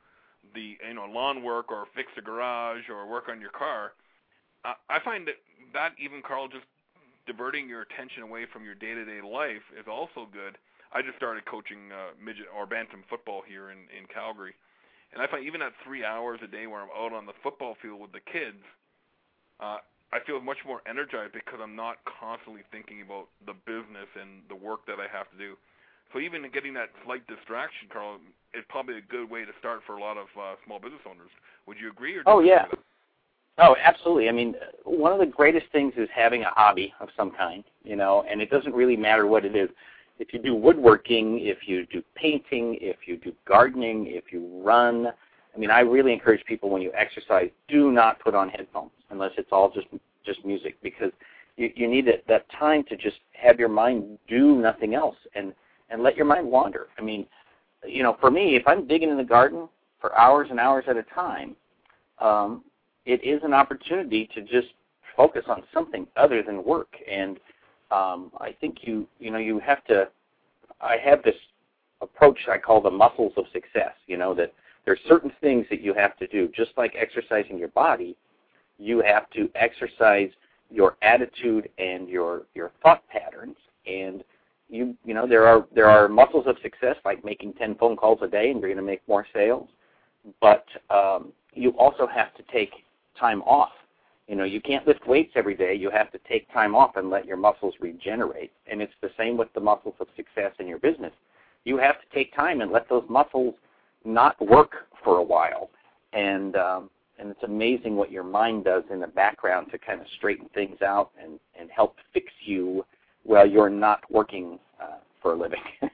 the 0.54 0.78
you 0.88 0.94
know 0.94 1.06
lawn 1.06 1.44
work 1.44 1.72
or 1.72 1.86
fix 1.96 2.10
the 2.16 2.22
garage 2.22 2.90
or 2.90 3.07
work 3.10 3.30
on 3.30 3.42
your 3.42 3.52
car. 3.52 3.94
Uh, 4.63 4.74
I 4.90 5.00
find 5.00 5.28
that 5.28 5.38
that 5.74 5.94
even 6.00 6.22
Karl 6.22 6.48
just 6.48 6.66
diverting 7.28 7.68
your 7.68 7.81
attention 7.81 8.24
away 8.24 8.46
from 8.52 8.63
your 8.63 8.75
day-to-day 8.75 9.22
life 9.22 9.66
is 9.74 9.86
also 9.90 10.30
good. 10.31 10.57
I 10.94 11.02
just 11.02 11.18
started 11.18 11.46
coaching 11.46 11.90
uh, 11.92 12.13
midget 12.24 12.46
or 12.56 12.66
bantam 12.66 13.04
football 13.10 13.42
here 13.46 13.72
in 13.72 13.90
in 13.94 14.06
Calgary, 14.07 14.54
and 15.13 15.22
I 15.22 15.28
find 15.28 15.46
even 15.46 15.62
at 15.62 15.74
three 15.84 16.06
hours 16.06 16.40
a 16.44 16.48
day 16.48 16.68
where 16.68 16.81
I'm 16.81 16.94
out 16.96 17.13
on 17.13 17.25
the 17.25 17.38
football 17.44 17.75
field 17.81 18.02
with 18.02 18.12
the 18.12 18.25
kids, 18.25 18.62
uh, 19.60 19.78
I 20.16 20.24
feel 20.26 20.40
much 20.40 20.64
more 20.66 20.80
energized 20.88 21.34
because 21.34 21.60
I'm 21.62 21.76
not 21.76 21.98
constantly 22.08 22.62
thinking 22.72 23.02
about 23.02 23.28
the 23.46 23.52
business 23.68 24.08
and 24.16 24.48
the 24.48 24.56
work 24.56 24.88
that 24.88 24.96
I 24.96 25.12
have 25.12 25.30
to 25.32 25.38
do. 25.38 25.56
So 26.14 26.20
even 26.20 26.42
getting 26.54 26.74
that 26.76 26.88
slight 27.04 27.28
distraction, 27.28 27.90
Karl, 27.92 28.20
is 28.54 28.64
probably 28.70 28.98
a 28.98 29.02
good 29.02 29.30
way 29.30 29.44
to 29.44 29.52
start 29.60 29.82
for 29.86 29.98
a 29.98 30.00
lot 30.00 30.16
of 30.16 30.28
uh, 30.40 30.56
small 30.66 30.80
business 30.80 31.02
owners. 31.06 31.28
Would 31.68 31.76
you 31.81 31.92
agree? 31.92 32.16
Or 32.16 32.24
oh 32.28 32.40
yeah. 32.40 32.64
Oh, 33.57 33.76
absolutely. 33.84 34.30
I 34.30 34.31
mean, 34.31 34.56
one 34.86 35.12
of 35.12 35.19
the 35.19 35.26
greatest 35.26 35.66
things 35.74 35.94
is 35.98 36.07
having 36.16 36.44
a 36.44 36.50
hobby 36.50 36.94
of 37.02 37.10
some 37.18 37.31
kind, 37.31 37.66
you 37.84 37.98
know, 37.98 38.24
and 38.30 38.42
it 38.42 38.50
doesn't 38.50 38.74
really 38.74 38.95
matter 38.95 39.28
what 39.28 39.44
it 39.44 39.56
is. 39.56 39.69
If 40.19 40.31
you 40.31 40.40
do 40.40 40.56
woodworking, 40.56 41.40
if 41.42 41.68
you 41.68 41.86
do 41.88 42.02
painting, 42.16 42.78
if 42.80 42.98
you 43.06 43.18
do 43.18 43.34
gardening, 43.45 44.07
if 44.07 44.31
you 44.31 44.62
run, 44.64 45.07
I 45.54 45.57
mean, 45.57 45.72
I 45.72 45.81
really 45.81 46.14
encourage 46.14 46.44
people 46.45 46.69
when 46.69 46.81
you 46.81 46.92
exercise, 46.94 47.50
do 47.68 47.92
not 47.92 48.19
put 48.19 48.34
on 48.34 48.48
headphones 48.48 48.92
unless 49.09 49.31
it's 49.38 49.50
all 49.52 49.71
just 49.71 49.88
just 50.26 50.44
music 50.45 50.76
because 50.81 51.12
you, 51.57 51.71
you 51.76 51.88
need 51.88 52.07
that, 52.07 52.24
that 52.28 52.50
time 52.52 52.83
to 52.85 52.97
just 52.97 53.18
have 53.33 53.59
your 53.59 53.69
mind 53.69 54.18
do 54.28 54.56
nothing 54.56 54.95
else 54.95 55.16
and 55.35 55.54
and 55.90 56.02
let 56.02 56.16
your 56.16 56.26
mind 56.26 56.47
wander. 56.47 56.88
I 56.97 57.02
mean, 57.02 57.26
you 57.88 58.02
know, 58.02 58.18
for 58.19 58.31
me, 58.31 58.56
if 58.56 58.64
I'm 58.68 58.88
digging 58.88 59.09
in 59.09 59.18
the 59.18 59.24
garden 59.24 59.69
for 60.02 60.18
hours 60.18 60.47
and 60.50 60.59
hours 60.59 60.85
at 60.88 60.97
a 60.97 61.04
time, 61.04 61.56
um, 62.19 62.64
it 63.06 63.24
is 63.24 63.42
an 63.44 63.54
opportunity 63.54 64.28
to 64.33 64.42
just 64.42 64.74
focus 65.16 65.44
on 65.47 65.64
something 65.74 66.07
other 66.16 66.42
than 66.42 66.64
work. 66.64 66.95
And 67.09 67.40
um, 67.92 68.31
I 68.40 68.56
think 68.59 68.80
you 68.81 69.07
you 69.19 69.31
know 69.31 69.38
you 69.38 69.59
have 69.59 69.83
to. 69.85 70.07
I 70.81 70.97
have 70.97 71.24
this 71.24 71.35
approach 72.02 72.38
I 72.52 72.57
call 72.57 72.81
the 72.81 72.92
muscles 72.92 73.33
of 73.38 73.45
success. 73.54 73.94
You 74.07 74.18
know 74.18 74.33
that 74.35 74.54
there's 74.85 75.00
certain 75.07 75.31
things 75.42 75.66
that 75.69 75.81
you 75.81 75.94
have 75.94 76.18
to 76.18 76.28
do, 76.28 76.50
just 76.56 76.71
like 76.78 76.95
exercising 76.97 77.57
your 77.57 77.69
body. 77.69 78.16
You 78.78 79.02
have 79.02 79.30
to 79.32 79.50
exercise 79.56 80.30
your 80.72 80.98
attitude 81.02 81.70
and 81.78 82.10
your 82.10 82.44
your 82.54 82.72
thought 82.82 83.08
patterns, 83.08 83.58
and 83.88 84.24
you 84.70 84.96
you 85.06 85.14
know 85.14 85.28
there 85.28 85.46
are 85.46 85.66
there 85.74 85.90
are 85.90 86.08
muscles 86.08 86.46
of 86.48 86.58
success 86.62 86.96
like 87.06 87.24
making 87.24 87.54
10 87.54 87.76
phone 87.76 87.96
calls 87.96 88.20
a 88.22 88.28
day 88.28 88.52
and 88.52 88.60
you're 88.60 88.70
going 88.70 88.78
to 88.78 88.84
make 88.84 89.08
more 89.08 89.26
sales, 89.34 89.68
but 90.42 90.66
um, 90.90 91.32
you 91.54 91.72
also 91.72 92.08
have 92.08 92.34
to 92.36 92.44
take 92.52 92.72
time 93.20 93.42
off. 93.44 93.72
You 94.28 94.36
know, 94.36 94.44
you 94.44 94.60
can't 94.60 94.88
lift 94.88 95.08
weights 95.08 95.34
every 95.36 95.56
day. 95.56 95.76
You 95.76 95.92
have 95.92 96.12
to 96.12 96.20
take 96.28 96.52
time 96.52 96.76
off 96.76 96.96
and 96.96 97.10
let 97.10 97.26
your 97.26 97.38
muscles 97.38 97.76
regenerate. 97.80 98.52
And 98.66 98.82
it's 98.82 98.94
the 99.02 99.12
same 99.18 99.38
with 99.38 99.54
the 99.54 99.60
muscles 99.60 99.94
of 100.00 100.08
success 100.16 100.52
in 100.60 100.68
your 100.68 100.80
business. 100.80 101.14
You 101.64 101.78
have 101.78 102.00
to 102.02 102.06
take 102.14 102.36
time 102.36 102.62
and 102.62 102.72
let 102.72 102.90
those 102.90 103.04
muscles 103.08 103.54
not 104.04 104.40
work 104.44 104.88
for 105.04 105.18
a 105.18 105.24
while. 105.24 105.70
And 106.14 106.56
um, 106.56 106.90
and 107.19 107.30
it's 107.30 107.44
amazing 107.44 107.95
what 107.95 108.12
your 108.12 108.24
mind 108.24 108.66
does 108.66 108.84
in 108.92 109.00
the 109.00 109.07
background 109.07 109.68
to 109.72 109.78
kind 109.78 110.02
of 110.02 110.07
straighten 110.18 110.48
things 110.54 110.81
out 110.81 111.12
and 111.22 111.40
and 111.60 111.69
help 111.69 111.95
fix 112.14 112.28
you 112.45 112.86
while 113.24 113.48
you're 113.50 113.69
not 113.69 114.00
working 114.12 114.60
uh, 114.81 114.98
for 115.22 115.34
a 115.34 115.36
living. 115.36 115.62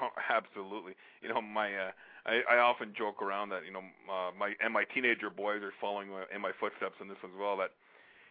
Oh, 0.00 0.10
absolutely. 0.30 0.92
You 1.22 1.28
know, 1.28 1.42
my 1.42 1.74
uh, 1.74 1.90
I, 2.24 2.54
I 2.54 2.58
often 2.58 2.92
joke 2.96 3.20
around 3.20 3.48
that 3.48 3.62
you 3.66 3.72
know 3.72 3.80
uh, 3.80 4.30
my 4.38 4.52
and 4.62 4.72
my 4.72 4.84
teenager 4.94 5.28
boys 5.28 5.60
are 5.60 5.72
following 5.80 6.08
in 6.32 6.40
my 6.40 6.52
footsteps 6.60 6.94
in 7.00 7.08
this 7.08 7.16
as 7.24 7.30
well. 7.36 7.56
That 7.56 7.70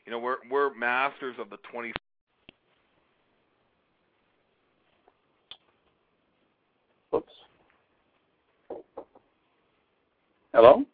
you 0.06 0.14
know 0.14 0.20
we're 0.20 0.38
we're 0.50 0.74
masters 0.76 1.36
of 1.40 1.50
the 1.50 1.58
20 1.72 1.92
Oops. 7.14 7.32
Hello? 10.54 10.86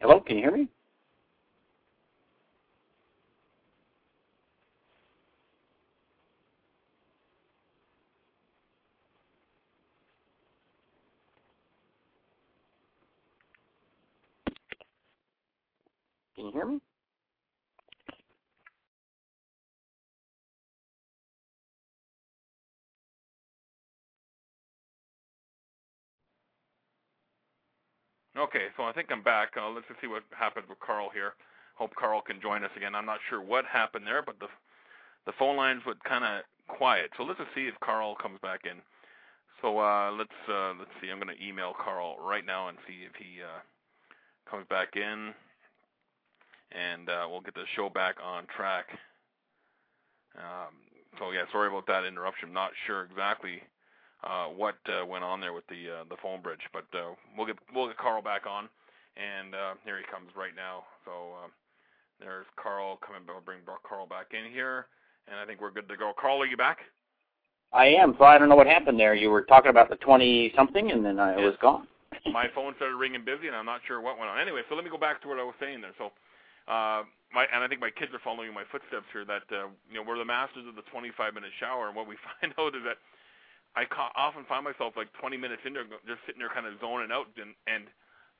Hello, 0.00 0.20
can 0.20 0.36
you 0.36 0.42
hear 0.42 0.52
me? 0.56 0.68
Can 16.36 16.46
you 16.46 16.52
hear 16.52 16.66
me? 16.66 16.78
Okay, 28.38 28.66
so 28.76 28.84
I 28.84 28.92
think 28.92 29.08
I'm 29.10 29.22
back. 29.22 29.50
Uh, 29.56 29.68
let's 29.68 29.88
just 29.88 30.00
see 30.00 30.06
what 30.06 30.22
happened 30.30 30.66
with 30.68 30.78
Karl 30.78 31.10
here. 31.12 31.34
Hope 31.74 31.90
Karl 31.98 32.22
can 32.22 32.40
join 32.40 32.62
us 32.62 32.70
again. 32.76 32.94
I'm 32.94 33.06
not 33.06 33.18
sure 33.28 33.42
what 33.42 33.64
happened 33.64 34.06
there, 34.06 34.22
but 34.22 34.38
the 34.38 34.46
the 35.26 35.32
phone 35.38 35.56
lines 35.56 35.82
went 35.84 36.02
kind 36.04 36.24
of 36.24 36.42
quiet. 36.68 37.10
So 37.16 37.24
let's 37.24 37.38
just 37.38 37.50
see 37.54 37.66
if 37.66 37.74
Karl 37.80 38.14
comes 38.14 38.38
back 38.40 38.60
in. 38.64 38.78
So 39.60 39.80
uh, 39.80 40.12
let's 40.16 40.38
uh, 40.48 40.72
let's 40.78 40.90
see. 41.02 41.10
I'm 41.10 41.18
going 41.18 41.34
to 41.34 41.44
email 41.44 41.74
Karl 41.74 42.16
right 42.22 42.46
now 42.46 42.68
and 42.68 42.78
see 42.86 43.02
if 43.02 43.14
he 43.18 43.42
uh, 43.42 43.58
comes 44.48 44.66
back 44.70 44.94
in, 44.94 45.34
and 46.70 47.08
uh, 47.08 47.26
we'll 47.28 47.40
get 47.40 47.54
the 47.54 47.66
show 47.74 47.90
back 47.90 48.16
on 48.22 48.46
track. 48.54 48.86
Um, 50.38 50.78
so 51.18 51.32
yeah, 51.32 51.42
sorry 51.50 51.68
about 51.68 51.88
that 51.88 52.04
interruption. 52.04 52.52
Not 52.52 52.70
sure 52.86 53.02
exactly 53.02 53.62
uh, 54.24 54.46
what 54.46 54.76
uh, 54.88 55.06
went 55.06 55.24
on 55.24 55.40
there 55.40 55.52
with 55.52 55.66
the 55.68 56.00
uh, 56.00 56.04
the 56.08 56.16
phone 56.22 56.42
bridge. 56.42 56.62
But 56.72 56.86
uh, 56.94 57.14
we'll 57.36 57.46
get 57.46 57.56
we'll 57.74 57.86
get 57.86 57.98
Karl 57.98 58.22
back 58.22 58.46
on, 58.46 58.68
and 59.16 59.54
uh, 59.54 59.74
here 59.84 59.98
he 59.98 60.04
comes 60.10 60.30
right 60.36 60.54
now. 60.56 60.84
So 61.04 61.10
uh, 61.44 61.48
there's 62.20 62.46
Karl 62.56 62.98
coming. 63.04 63.22
We'll 63.26 63.40
bring 63.40 63.60
Karl 63.86 64.06
back 64.06 64.32
in 64.32 64.50
here, 64.50 64.86
and 65.30 65.38
I 65.38 65.46
think 65.46 65.60
we're 65.60 65.70
good 65.70 65.88
to 65.88 65.96
go. 65.96 66.12
Karl, 66.18 66.42
are 66.42 66.46
you 66.46 66.56
back? 66.56 66.78
I 67.72 67.86
am. 67.86 68.14
So 68.18 68.24
I 68.24 68.38
don't 68.38 68.48
know 68.48 68.56
what 68.56 68.66
happened 68.66 68.98
there. 68.98 69.14
You 69.14 69.30
were 69.30 69.42
talking 69.42 69.70
about 69.70 69.88
the 69.88 69.96
twenty 69.96 70.52
something, 70.56 70.90
and 70.90 71.04
then 71.04 71.20
I 71.20 71.36
was 71.36 71.54
gone. 71.60 71.86
my 72.32 72.46
phone 72.54 72.74
started 72.76 72.96
ringing 72.96 73.24
busy, 73.24 73.46
and 73.46 73.56
I'm 73.56 73.66
not 73.66 73.82
sure 73.86 74.00
what 74.00 74.18
went 74.18 74.30
on. 74.30 74.40
Anyway, 74.40 74.62
so 74.68 74.74
let 74.74 74.84
me 74.84 74.90
go 74.90 74.98
back 74.98 75.22
to 75.22 75.28
what 75.28 75.38
I 75.38 75.44
was 75.44 75.54
saying 75.60 75.80
there. 75.80 75.94
So. 75.98 76.10
Uh, 76.68 77.08
my 77.32 77.48
and 77.48 77.64
I 77.64 77.68
think 77.68 77.80
my 77.80 77.88
kids 77.88 78.12
are 78.12 78.20
following 78.20 78.52
my 78.52 78.64
footsteps 78.68 79.08
here. 79.12 79.24
That 79.24 79.44
uh, 79.48 79.72
you 79.88 79.96
know 79.96 80.04
we're 80.04 80.20
the 80.20 80.28
masters 80.28 80.68
of 80.68 80.76
the 80.76 80.84
25 80.92 81.32
minute 81.32 81.48
shower, 81.60 81.88
and 81.88 81.96
what 81.96 82.08
we 82.08 82.16
find 82.28 82.52
out 82.60 82.76
is 82.76 82.84
that 82.84 83.00
I 83.78 83.86
ca- 83.86 84.10
often 84.18 84.42
find 84.50 84.66
myself 84.66 84.98
like 84.98 85.06
20 85.22 85.38
minutes 85.38 85.62
in 85.62 85.72
there, 85.72 85.86
just 86.02 86.18
sitting 86.26 86.42
there, 86.42 86.50
kind 86.50 86.66
of 86.66 86.74
zoning 86.82 87.14
out, 87.14 87.30
and 87.38 87.54
and 87.70 87.86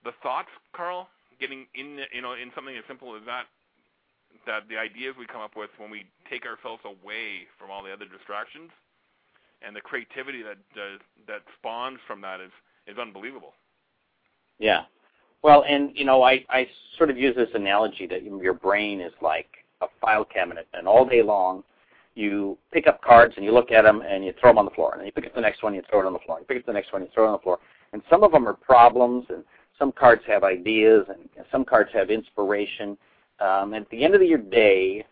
the 0.02 0.11
thoughts, 0.18 0.50
Karl, 0.75 1.07
getting 1.38 1.71
in, 1.78 2.02
you 2.11 2.23
know, 2.23 2.35
in 2.35 2.50
something 2.59 2.75
as 2.75 2.83
simple 2.90 3.14
as 3.14 3.23
that, 3.26 3.47
that 4.47 4.66
the 4.66 4.75
ideas 4.75 5.14
we 5.14 5.26
come 5.26 5.40
up 5.40 5.54
with 5.54 5.71
when 5.78 5.90
we 5.90 6.07
take 6.26 6.42
ourselves 6.42 6.83
away 6.83 7.47
from 7.54 7.71
all 7.71 7.87
the 7.87 7.92
other 7.95 8.07
distractions, 8.11 8.71
and 9.62 9.75
the 9.75 9.80
creativity 9.80 10.42
that 10.42 10.59
does, 10.75 10.99
that 11.30 11.47
spawns 11.59 12.02
from 12.07 12.21
that 12.23 12.42
is 12.42 12.50
is 12.90 12.99
unbelievable. 12.99 13.54
Yeah, 14.59 14.90
well, 15.47 15.62
and 15.68 15.95
you 15.95 16.04
know, 16.04 16.23
I 16.23 16.42
I 16.50 16.66
sort 16.99 17.11
of 17.11 17.16
use 17.18 17.37
this 17.37 17.54
analogy 17.54 18.11
that 18.11 18.25
your 18.26 18.54
brain 18.54 19.00
is 19.00 19.14
like 19.23 19.50
a 19.83 19.87
file 20.00 20.25
cabinet, 20.25 20.66
and 20.75 20.88
all 20.88 21.07
day 21.07 21.23
long 21.23 21.62
you 22.18 22.58
pick 22.72 22.88
up 22.88 23.00
cards 23.00 23.34
and 23.37 23.44
you 23.44 23.52
look 23.52 23.70
at 23.70 23.82
them 23.82 24.02
and 24.02 24.25
you 24.25 24.34
throw 24.40 24.50
them 24.50 24.58
on 24.58 24.64
the 24.64 24.72
floor. 24.72 24.90
And 24.92 25.00
then 25.00 25.06
you 25.06 25.12
pick 25.12 25.26
up 25.26 25.34
the 25.34 25.40
next 25.40 25.62
one, 25.62 25.72
you 25.72 25.82
throw 25.88 26.00
it 26.00 26.06
on 26.06 26.12
the 26.12 26.18
floor. 26.18 26.40
You 26.40 26.46
pick 26.46 26.58
up 26.58 26.66
the 26.66 26.72
next 26.72 26.92
one, 26.92 27.02
you 27.02 27.08
throw 27.14 27.25
it 27.25 27.28
on 27.28 27.32
the 27.34 27.38
floor. 27.38 27.58
And 27.92 28.02
some 28.10 28.25
of 28.25 28.32
them 28.32 28.46
are 28.48 28.54
problems, 28.54 29.26
and 29.28 29.44
some 29.78 29.92
cards 29.92 30.22
have 30.26 30.42
ideas, 30.42 31.06
and 31.08 31.28
some 31.50 31.64
cards 31.64 31.90
have 31.94 32.10
inspiration. 32.10 32.98
Um, 33.40 33.72
and 33.72 33.84
at 33.84 33.90
the 33.90 34.04
end 34.04 34.16
of 34.16 34.22
your 34.22 34.38
day, 34.38 35.06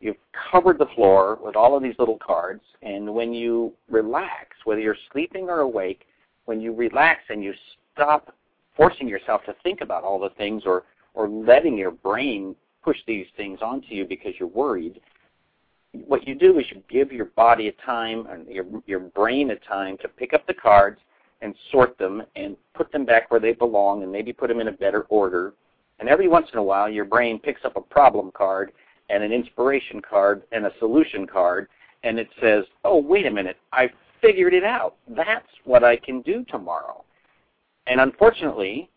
you've 0.00 0.16
covered 0.52 0.78
the 0.78 0.86
floor 0.94 1.38
with 1.42 1.56
all 1.56 1.76
of 1.76 1.82
these 1.82 1.96
little 1.98 2.18
cards. 2.18 2.62
And 2.82 3.12
when 3.12 3.34
you 3.34 3.72
relax, 3.90 4.56
whether 4.64 4.80
you're 4.80 4.96
sleeping 5.10 5.48
or 5.50 5.60
awake, 5.60 6.06
when 6.44 6.60
you 6.60 6.72
relax 6.72 7.22
and 7.28 7.42
you 7.42 7.54
stop 7.92 8.34
forcing 8.76 9.08
yourself 9.08 9.42
to 9.46 9.54
think 9.64 9.80
about 9.80 10.04
all 10.04 10.20
the 10.20 10.30
things 10.30 10.62
or, 10.64 10.84
or 11.14 11.28
letting 11.28 11.76
your 11.76 11.90
brain 11.90 12.54
push 12.84 12.98
these 13.06 13.26
things 13.36 13.58
onto 13.62 13.94
you 13.94 14.04
because 14.04 14.32
you're 14.38 14.48
worried, 14.48 15.00
what 15.92 16.26
you 16.26 16.34
do 16.34 16.58
is 16.58 16.66
you 16.70 16.82
give 16.88 17.12
your 17.12 17.26
body 17.26 17.68
a 17.68 17.72
time 17.84 18.26
and 18.30 18.46
your 18.48 18.64
your 18.86 19.00
brain 19.00 19.50
a 19.50 19.56
time 19.56 19.98
to 19.98 20.08
pick 20.08 20.32
up 20.32 20.46
the 20.46 20.54
cards 20.54 21.00
and 21.42 21.54
sort 21.70 21.98
them 21.98 22.22
and 22.36 22.56
put 22.74 22.90
them 22.92 23.04
back 23.04 23.30
where 23.30 23.40
they 23.40 23.52
belong 23.52 24.02
and 24.02 24.10
maybe 24.10 24.32
put 24.32 24.48
them 24.48 24.60
in 24.60 24.68
a 24.68 24.72
better 24.72 25.02
order. 25.08 25.54
And 25.98 26.08
every 26.08 26.28
once 26.28 26.46
in 26.52 26.58
a 26.58 26.62
while, 26.62 26.88
your 26.88 27.04
brain 27.04 27.38
picks 27.38 27.64
up 27.64 27.76
a 27.76 27.80
problem 27.80 28.30
card 28.32 28.72
and 29.10 29.22
an 29.22 29.32
inspiration 29.32 30.00
card 30.00 30.42
and 30.52 30.66
a 30.66 30.72
solution 30.78 31.26
card, 31.26 31.68
and 32.04 32.18
it 32.18 32.28
says, 32.40 32.64
"Oh, 32.84 32.98
wait 32.98 33.26
a 33.26 33.30
minute, 33.30 33.58
I 33.72 33.90
figured 34.20 34.54
it 34.54 34.64
out. 34.64 34.96
That's 35.08 35.48
what 35.64 35.84
I 35.84 35.96
can 35.96 36.22
do 36.22 36.44
tomorrow." 36.44 37.04
And 37.86 38.00
unfortunately, 38.00 38.88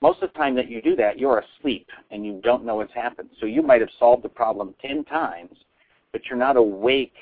most 0.00 0.22
of 0.22 0.32
the 0.32 0.38
time 0.38 0.54
that 0.54 0.68
you 0.68 0.80
do 0.80 0.94
that, 0.96 1.18
you're 1.18 1.40
asleep 1.40 1.90
and 2.10 2.24
you 2.24 2.40
don't 2.42 2.64
know 2.64 2.76
what's 2.76 2.92
happened. 2.94 3.30
So 3.40 3.46
you 3.46 3.62
might 3.62 3.80
have 3.80 3.90
solved 3.98 4.22
the 4.22 4.28
problem 4.28 4.74
10 4.80 5.04
times 5.04 5.58
but 6.12 6.22
you're 6.26 6.38
not 6.38 6.56
awake 6.56 7.14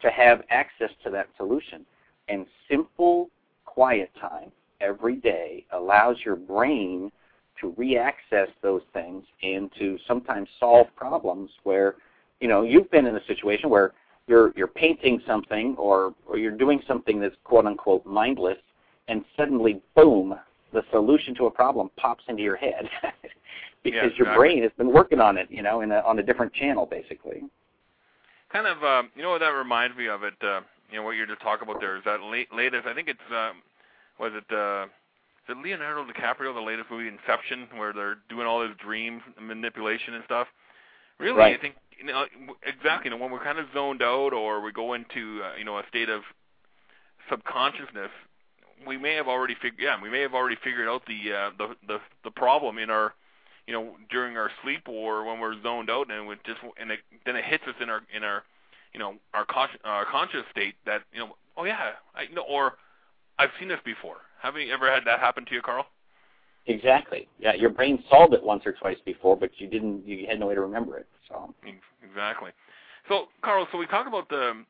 to 0.00 0.10
have 0.10 0.42
access 0.50 0.90
to 1.02 1.10
that 1.10 1.28
solution. 1.36 1.84
And 2.28 2.46
simple 2.70 3.30
quiet 3.64 4.10
time 4.20 4.52
every 4.80 5.16
day 5.16 5.64
allows 5.72 6.16
your 6.24 6.36
brain 6.36 7.10
to 7.60 7.72
reaccess 7.72 8.48
those 8.62 8.82
things 8.92 9.24
and 9.42 9.70
to 9.78 9.98
sometimes 10.06 10.48
solve 10.60 10.86
problems 10.96 11.50
where, 11.62 11.96
you 12.40 12.48
know, 12.48 12.62
you've 12.62 12.90
been 12.90 13.06
in 13.06 13.16
a 13.16 13.24
situation 13.26 13.70
where 13.70 13.92
you're 14.26 14.52
you're 14.56 14.66
painting 14.66 15.20
something 15.26 15.74
or, 15.78 16.14
or 16.26 16.38
you're 16.38 16.56
doing 16.56 16.80
something 16.88 17.20
that's 17.20 17.36
quote 17.44 17.66
unquote 17.66 18.04
mindless 18.06 18.58
and 19.08 19.24
suddenly 19.36 19.82
boom, 19.94 20.34
the 20.72 20.82
solution 20.90 21.34
to 21.34 21.46
a 21.46 21.50
problem 21.50 21.90
pops 21.96 22.24
into 22.28 22.42
your 22.42 22.56
head 22.56 22.88
because 23.82 24.10
yeah, 24.18 24.24
your 24.24 24.34
brain 24.34 24.62
has 24.62 24.72
been 24.78 24.92
working 24.92 25.20
on 25.20 25.36
it, 25.36 25.46
you 25.50 25.62
know, 25.62 25.82
in 25.82 25.92
a, 25.92 26.00
on 26.00 26.18
a 26.18 26.22
different 26.22 26.52
channel 26.54 26.86
basically 26.86 27.42
kind 28.54 28.66
of 28.68 28.82
um, 28.84 29.10
you 29.16 29.22
know 29.22 29.30
what 29.30 29.40
that 29.40 29.48
reminds 29.48 29.96
me 29.96 30.06
of 30.06 30.22
it 30.22 30.34
uh, 30.42 30.60
you 30.90 30.96
know 30.96 31.02
what 31.02 31.16
you're 31.16 31.26
just 31.26 31.42
talking 31.42 31.68
about 31.68 31.80
there 31.80 31.96
is 31.96 32.04
that 32.04 32.22
late, 32.22 32.48
latest 32.54 32.86
I 32.86 32.94
think 32.94 33.08
it's 33.08 33.28
um, 33.30 33.60
was 34.18 34.32
it 34.32 34.46
uh, 34.54 34.84
is 34.84 35.50
it 35.50 35.62
Leonardo 35.62 36.04
DiCaprio 36.04 36.54
the 36.54 36.60
latest 36.60 36.88
movie 36.90 37.08
Inception 37.08 37.66
where 37.76 37.92
they're 37.92 38.16
doing 38.30 38.46
all 38.46 38.60
this 38.60 38.76
dream 38.78 39.20
manipulation 39.42 40.14
and 40.14 40.24
stuff 40.24 40.46
really 41.18 41.36
right. 41.36 41.58
I 41.58 41.60
think 41.60 41.74
you 41.98 42.06
know 42.06 42.24
exactly 42.62 43.10
you 43.10 43.16
know 43.16 43.22
when 43.22 43.32
we're 43.32 43.42
kind 43.42 43.58
of 43.58 43.66
zoned 43.74 44.02
out 44.02 44.32
or 44.32 44.60
we 44.60 44.70
go 44.70 44.94
into 44.94 45.42
uh, 45.42 45.58
you 45.58 45.64
know 45.64 45.78
a 45.78 45.82
state 45.88 46.08
of 46.08 46.22
subconsciousness 47.28 48.10
we 48.86 48.96
may 48.96 49.14
have 49.14 49.26
already 49.26 49.54
figured 49.54 49.80
yeah 49.80 50.00
we 50.00 50.10
may 50.10 50.20
have 50.20 50.34
already 50.34 50.56
figured 50.62 50.86
out 50.86 51.02
the 51.06 51.32
uh, 51.32 51.50
the 51.58 51.74
the 51.88 51.98
the 52.22 52.30
problem 52.30 52.78
in 52.78 52.88
our 52.88 53.14
you 53.66 53.72
know 53.72 53.96
during 54.10 54.36
our 54.36 54.50
sleep 54.62 54.82
or 54.88 55.24
when 55.24 55.40
we're 55.40 55.60
zoned 55.62 55.90
out 55.90 56.10
and 56.10 56.30
it 56.30 56.38
just 56.44 56.60
and 56.80 56.90
it, 56.90 57.00
then 57.26 57.36
it 57.36 57.44
hits 57.44 57.64
us 57.66 57.74
in 57.80 57.88
our 57.88 58.02
in 58.14 58.24
our 58.24 58.42
you 58.92 59.00
know 59.00 59.14
our 59.32 59.44
conscious 59.44 59.80
our 59.84 60.04
conscious 60.04 60.42
state 60.50 60.74
that 60.86 61.02
you 61.12 61.20
know 61.20 61.36
oh 61.56 61.64
yeah 61.64 61.92
I 62.14 62.22
you 62.22 62.34
know 62.34 62.44
or 62.48 62.74
I've 63.38 63.50
seen 63.58 63.68
this 63.68 63.80
before. 63.84 64.16
Have 64.42 64.56
you 64.56 64.72
ever 64.72 64.90
had 64.90 65.04
that 65.06 65.18
happen 65.18 65.44
to 65.46 65.54
you, 65.54 65.62
Karl? 65.62 65.86
Exactly. 66.66 67.28
Yeah, 67.38 67.54
your 67.54 67.70
brain 67.70 68.02
solved 68.08 68.32
it 68.32 68.42
once 68.42 68.62
or 68.64 68.72
twice 68.72 68.96
before, 69.04 69.36
but 69.36 69.50
you 69.58 69.66
didn't. 69.66 70.06
You 70.06 70.26
had 70.26 70.40
no 70.40 70.46
way 70.46 70.54
to 70.54 70.60
remember 70.60 70.96
it. 70.96 71.06
So 71.28 71.54
exactly. 72.02 72.52
So, 73.08 73.26
Karl, 73.42 73.66
so 73.70 73.78
we 73.78 73.86
talk 73.86 74.06
about 74.06 74.28
the 74.28 74.64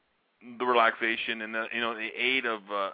the 0.59 0.65
relaxation 0.65 1.43
and 1.43 1.55
the 1.55 1.67
you 1.73 1.81
know 1.81 1.95
the 1.95 2.09
aid 2.19 2.47
of 2.47 2.61
uh, 2.73 2.91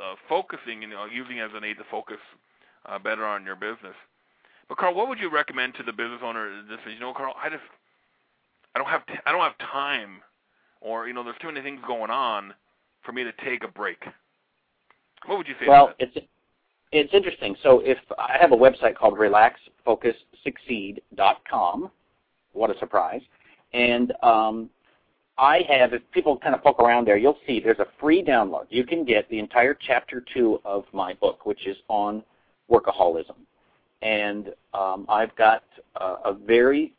uh, 0.00 0.14
focusing, 0.28 0.82
you 0.82 0.88
know, 0.88 1.06
using 1.06 1.40
as 1.40 1.50
an 1.54 1.64
aid 1.64 1.78
to 1.78 1.84
focus 1.90 2.18
uh, 2.86 2.98
better 2.98 3.24
on 3.24 3.44
your 3.44 3.56
business. 3.56 3.96
But 4.68 4.78
Karl, 4.78 4.94
what 4.94 5.08
would 5.08 5.18
you 5.18 5.30
recommend 5.30 5.74
to 5.76 5.82
the 5.82 5.92
business 5.92 6.20
owner 6.22 6.62
says, 6.68 6.78
you 6.92 7.00
know, 7.00 7.14
Karl, 7.14 7.34
I 7.42 7.48
just 7.48 7.62
I 8.74 8.78
don't 8.78 8.88
have 8.88 9.06
t- 9.06 9.14
I 9.24 9.32
don't 9.32 9.40
have 9.40 9.56
time, 9.58 10.20
or 10.80 11.08
you 11.08 11.14
know, 11.14 11.24
there's 11.24 11.38
too 11.40 11.48
many 11.48 11.62
things 11.62 11.80
going 11.86 12.10
on 12.10 12.52
for 13.02 13.12
me 13.12 13.24
to 13.24 13.32
take 13.44 13.64
a 13.64 13.68
break. 13.68 14.04
What 15.26 15.38
would 15.38 15.48
you 15.48 15.54
say? 15.60 15.66
Well, 15.66 15.94
it's 15.98 16.16
it's 16.92 17.14
interesting. 17.14 17.56
So 17.62 17.80
if 17.80 17.98
I 18.18 18.36
have 18.40 18.52
a 18.52 18.56
website 18.56 18.94
called 18.94 19.18
RelaxFocusSucceed.com, 19.18 21.90
what 22.52 22.74
a 22.74 22.78
surprise! 22.78 23.22
And 23.72 24.12
um, 24.22 24.70
I 25.38 25.64
have, 25.68 25.92
if 25.92 26.02
people 26.12 26.38
kind 26.38 26.54
of 26.54 26.62
poke 26.62 26.80
around 26.80 27.06
there, 27.06 27.16
you'll 27.16 27.38
see 27.46 27.60
there's 27.60 27.78
a 27.78 27.86
free 28.00 28.24
download. 28.24 28.66
You 28.70 28.84
can 28.84 29.04
get 29.04 29.28
the 29.30 29.38
entire 29.38 29.74
chapter 29.74 30.24
two 30.34 30.60
of 30.64 30.84
my 30.92 31.14
book, 31.14 31.46
which 31.46 31.66
is 31.66 31.76
on 31.88 32.22
workaholism. 32.70 33.36
And 34.02 34.52
um, 34.74 35.06
I've 35.08 35.34
got 35.36 35.64
a 35.96 36.32
very 36.32 36.94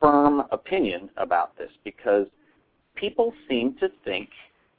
firm 0.00 0.42
opinion 0.50 1.08
about 1.16 1.56
this 1.56 1.70
because 1.84 2.26
people 2.96 3.32
seem 3.48 3.74
to 3.78 3.88
think, 4.04 4.30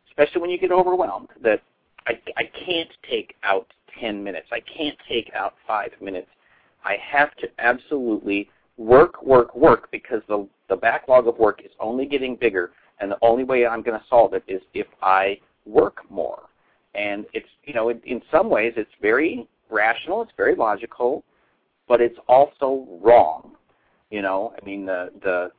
especially 0.10 0.42
when 0.42 0.50
you 0.50 0.58
get 0.58 0.72
overwhelmed, 0.72 1.30
that 1.42 1.62
I, 2.08 2.20
I 2.36 2.44
can't 2.66 2.90
take 3.10 3.36
out 3.44 3.68
10 4.00 4.24
minutes. 4.24 4.48
I 4.52 4.60
can't 4.60 4.98
take 5.08 5.32
out 5.34 5.56
five 5.66 5.92
minutes. 6.02 6.28
I 6.84 6.98
have 7.02 7.34
to 7.38 7.48
absolutely 7.60 8.50
work, 8.78 9.24
work, 9.24 9.56
work 9.56 9.90
because 9.92 10.22
the, 10.28 10.48
the 10.68 10.76
backlog 10.76 11.28
of 11.28 11.38
work 11.38 11.62
is 11.64 11.72
only 11.80 12.06
getting 12.06 12.36
bigger 12.36 12.72
and 13.00 13.12
the 13.12 13.18
only 13.22 13.44
way 13.44 13.66
I'm 13.66 13.82
going 13.82 14.00
to 14.00 14.06
solve 14.10 14.34
it 14.34 14.44
is 14.48 14.62
if 14.74 14.88
I 15.02 15.40
work 15.66 16.00
more. 16.10 16.44
And 16.96 17.26
it's, 17.34 17.48
you 17.64 17.74
know, 17.74 17.90
in, 17.90 18.02
in 18.06 18.22
some 18.32 18.50
ways 18.50 18.74
it's 18.76 18.92
very 19.02 19.48
rational, 19.70 20.22
it's 20.22 20.32
very 20.38 20.56
logical, 20.56 21.24
but 21.88 22.02
it's 22.02 22.18
also 22.28 22.88
wrong. 23.02 23.56
You 24.10 24.22
know, 24.22 24.54
I 24.62 24.66
mean, 24.66 24.86
the, 24.86 25.12
the, 25.24 25.52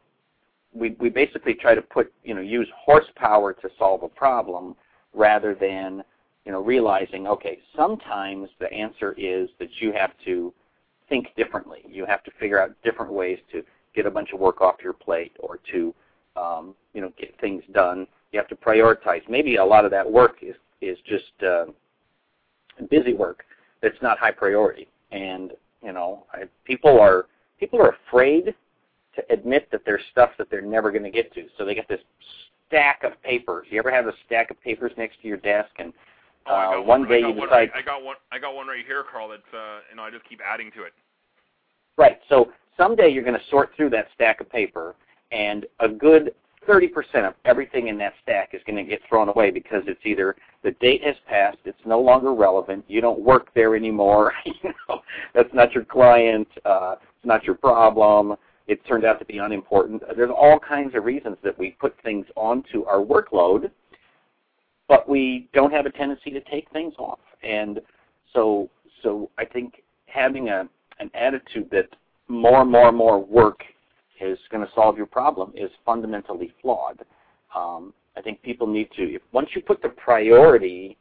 we, 0.73 0.97
we 1.01 1.09
basically 1.09 1.55
try 1.55 1.75
to 1.75 1.83
put, 1.83 2.13
you 2.23 2.35
know, 2.35 2.41
use 2.41 2.69
horsepower 2.77 3.53
to 3.53 3.69
solve 3.79 4.03
a 4.03 4.09
problem 4.09 4.77
rather 5.13 5.55
than, 5.55 6.05
you 6.45 6.53
know, 6.53 6.61
realizing, 6.61 7.27
okay, 7.27 7.59
sometimes 7.77 8.49
the 8.61 8.73
answer 8.73 9.15
is 9.19 9.49
that 9.59 9.69
you 9.81 9.93
have 9.93 10.13
to 10.25 10.53
think 11.09 11.29
differently. 11.37 11.83
You 11.89 12.07
have 12.07 12.23
to 12.25 12.31
figure 12.39 12.61
out 12.61 12.71
different 12.83 13.13
ways 13.13 13.39
to 13.53 13.63
get 13.95 14.07
a 14.07 14.11
bunch 14.11 14.33
of 14.33 14.41
work 14.41 14.61
off 14.61 14.77
your 14.83 14.93
plate 14.93 15.37
or 15.41 15.59
to 15.73 15.95
um, 16.37 16.75
you 16.93 17.01
know 17.01 17.13
get 17.19 17.39
things 17.41 17.63
done. 17.73 18.07
You 18.33 18.39
have 18.39 18.49
to 18.49 18.57
prioritize. 18.57 19.23
Maybe 19.29 19.57
a 19.57 19.65
lot 19.65 19.85
of 19.85 19.91
that 19.93 20.11
work 20.11 20.39
is 20.43 20.57
is 20.81 20.99
just 21.07 21.43
uh, 21.47 21.67
busy 22.91 23.15
work 23.15 23.45
that's 23.83 24.01
not 24.03 24.19
high 24.19 24.33
priority. 24.33 24.89
And 25.13 25.53
you 25.85 25.93
know, 25.93 26.25
I, 26.33 26.45
people 26.65 26.99
are 27.01 27.27
people 27.61 27.81
are 27.81 27.97
afraid 28.09 28.55
to 29.17 29.23
admit 29.31 29.69
that 29.71 29.83
there's 29.85 30.03
stuff 30.11 30.31
that 30.39 30.51
they're 30.51 30.63
never 30.63 30.91
going 30.91 31.05
to 31.05 31.11
get 31.11 31.33
to. 31.35 31.47
So 31.57 31.65
they 31.65 31.75
get 31.75 31.89
this 31.89 32.01
stack 32.67 33.05
of 33.05 33.21
papers. 33.23 33.67
You 33.71 33.79
ever 33.79 33.91
have 33.91 34.07
a 34.07 34.13
stack 34.27 34.51
of 34.51 34.61
papers 34.61 34.93
next 34.97 35.21
to 35.23 35.29
your 35.29 35.37
desk 35.37 35.71
and 35.79 35.93
uh, 36.47 36.73
oh, 36.75 36.83
one, 36.83 37.01
one 37.01 37.09
day 37.09 37.21
you 37.21 37.33
one, 37.33 37.49
decide. 37.49 37.71
I 37.75 37.83
got 37.83 38.03
one. 38.05 38.17
I 38.31 38.39
got 38.39 38.55
one 38.55 38.67
right 38.67 38.85
here, 38.87 39.05
Karl. 39.11 39.29
That's 39.29 39.43
uh, 39.55 39.79
you 39.91 39.97
know 39.97 40.03
I 40.03 40.11
just 40.11 40.29
keep 40.29 40.41
adding 40.47 40.71
to 40.77 40.83
it. 40.83 40.93
Right. 41.97 42.19
So 42.29 42.53
someday 42.77 43.09
you're 43.09 43.23
going 43.25 43.39
to 43.39 43.47
sort 43.51 43.71
through 43.77 43.91
that 43.91 44.09
stack 44.15 44.41
of 44.41 44.51
paper, 44.51 44.95
and 45.33 45.65
a 45.81 45.89
good 45.89 46.35
30% 46.67 47.27
of 47.27 47.35
everything 47.45 47.89
in 47.89 47.99
that 47.99 48.15
stack 48.23 48.51
is 48.53 48.61
going 48.67 48.77
to 48.77 48.89
get 48.89 49.01
thrown 49.09 49.29
away 49.29 49.51
because 49.51 49.83
it's 49.87 50.01
either 50.05 50.37
the 50.63 50.73
date 50.73 51.03
has 51.05 51.17
passed, 51.29 51.59
it's 51.65 51.79
no 51.85 52.01
longer 52.01 52.35
relevant, 52.35 52.85
you 52.89 53.01
don't 53.01 53.21
work 53.21 53.49
there 53.55 53.77
anymore, 53.77 54.33
you 54.47 54.73
know, 54.89 55.01
that's 55.35 55.53
not 55.53 55.73
your 55.73 55.85
client, 55.85 56.49
uh, 56.65 56.97
it's 57.01 57.27
not 57.27 57.45
your 57.45 57.55
problem, 57.57 58.35
it 58.67 58.85
turned 58.87 59.05
out 59.05 59.19
to 59.19 59.25
be 59.25 59.39
unimportant. 59.39 60.03
There's 60.17 60.31
all 60.31 60.59
kinds 60.59 60.95
of 60.95 61.05
reasons 61.05 61.37
that 61.45 61.59
we 61.59 61.73
put 61.73 61.95
things 62.03 62.27
onto 62.35 62.85
our 62.85 62.99
workload, 62.99 63.71
but 64.89 65.09
we 65.09 65.49
don't 65.53 65.73
have 65.73 65.87
a 65.87 65.91
tendency 65.91 66.31
to 66.31 66.41
take 66.43 66.71
things 66.71 66.95
off. 66.99 67.19
And 67.43 67.81
so, 68.33 68.71
so 69.03 69.31
I 69.39 69.45
think 69.45 69.83
having 70.07 70.49
a 70.49 70.69
an 71.01 71.11
attitude 71.15 71.69
that 71.73 71.89
more 72.29 72.65
more 72.65 72.93
more 72.93 73.19
work 73.19 73.65
is 74.21 74.39
going 74.51 74.65
to 74.65 74.73
solve 74.75 74.97
your 74.97 75.07
problem 75.07 75.53
is 75.55 75.71
fundamentally 75.85 76.53
flawed. 76.63 77.01
Um, 77.55 77.93
I 78.17 78.23
think 78.23 78.43
people 78.43 78.67
need 78.67 78.91
to, 78.97 79.15
if, 79.15 79.23
once 79.33 79.51
you 79.55 79.63
put 79.63 79.83
the 79.83 79.89
priority 79.89 80.97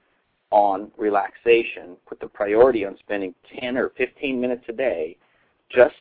on 0.51 0.91
relaxation, 0.97 1.97
put 2.07 2.19
the 2.19 2.27
priority 2.27 2.85
on 2.85 2.97
spending 2.99 3.33
10 3.59 3.77
or 3.77 3.89
15 3.97 4.39
minutes 4.39 4.63
a 4.69 4.73
day 4.73 5.17
just 5.69 5.95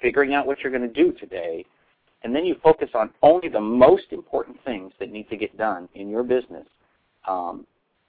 figuring 0.00 0.34
out 0.34 0.46
what 0.46 0.60
you're 0.60 0.72
going 0.72 0.82
to 0.82 1.04
do 1.04 1.12
today, 1.12 1.64
and 2.22 2.34
then 2.34 2.44
you 2.44 2.56
focus 2.62 2.90
on 2.94 3.10
only 3.22 3.48
the 3.48 3.60
most 3.60 4.06
important 4.12 4.56
things 4.64 4.92
that 4.98 5.10
need 5.10 5.28
to 5.30 5.36
get 5.36 5.56
done 5.56 5.88
in 5.94 6.08
your 6.08 6.22
business, 6.22 6.66
um, 7.26 7.66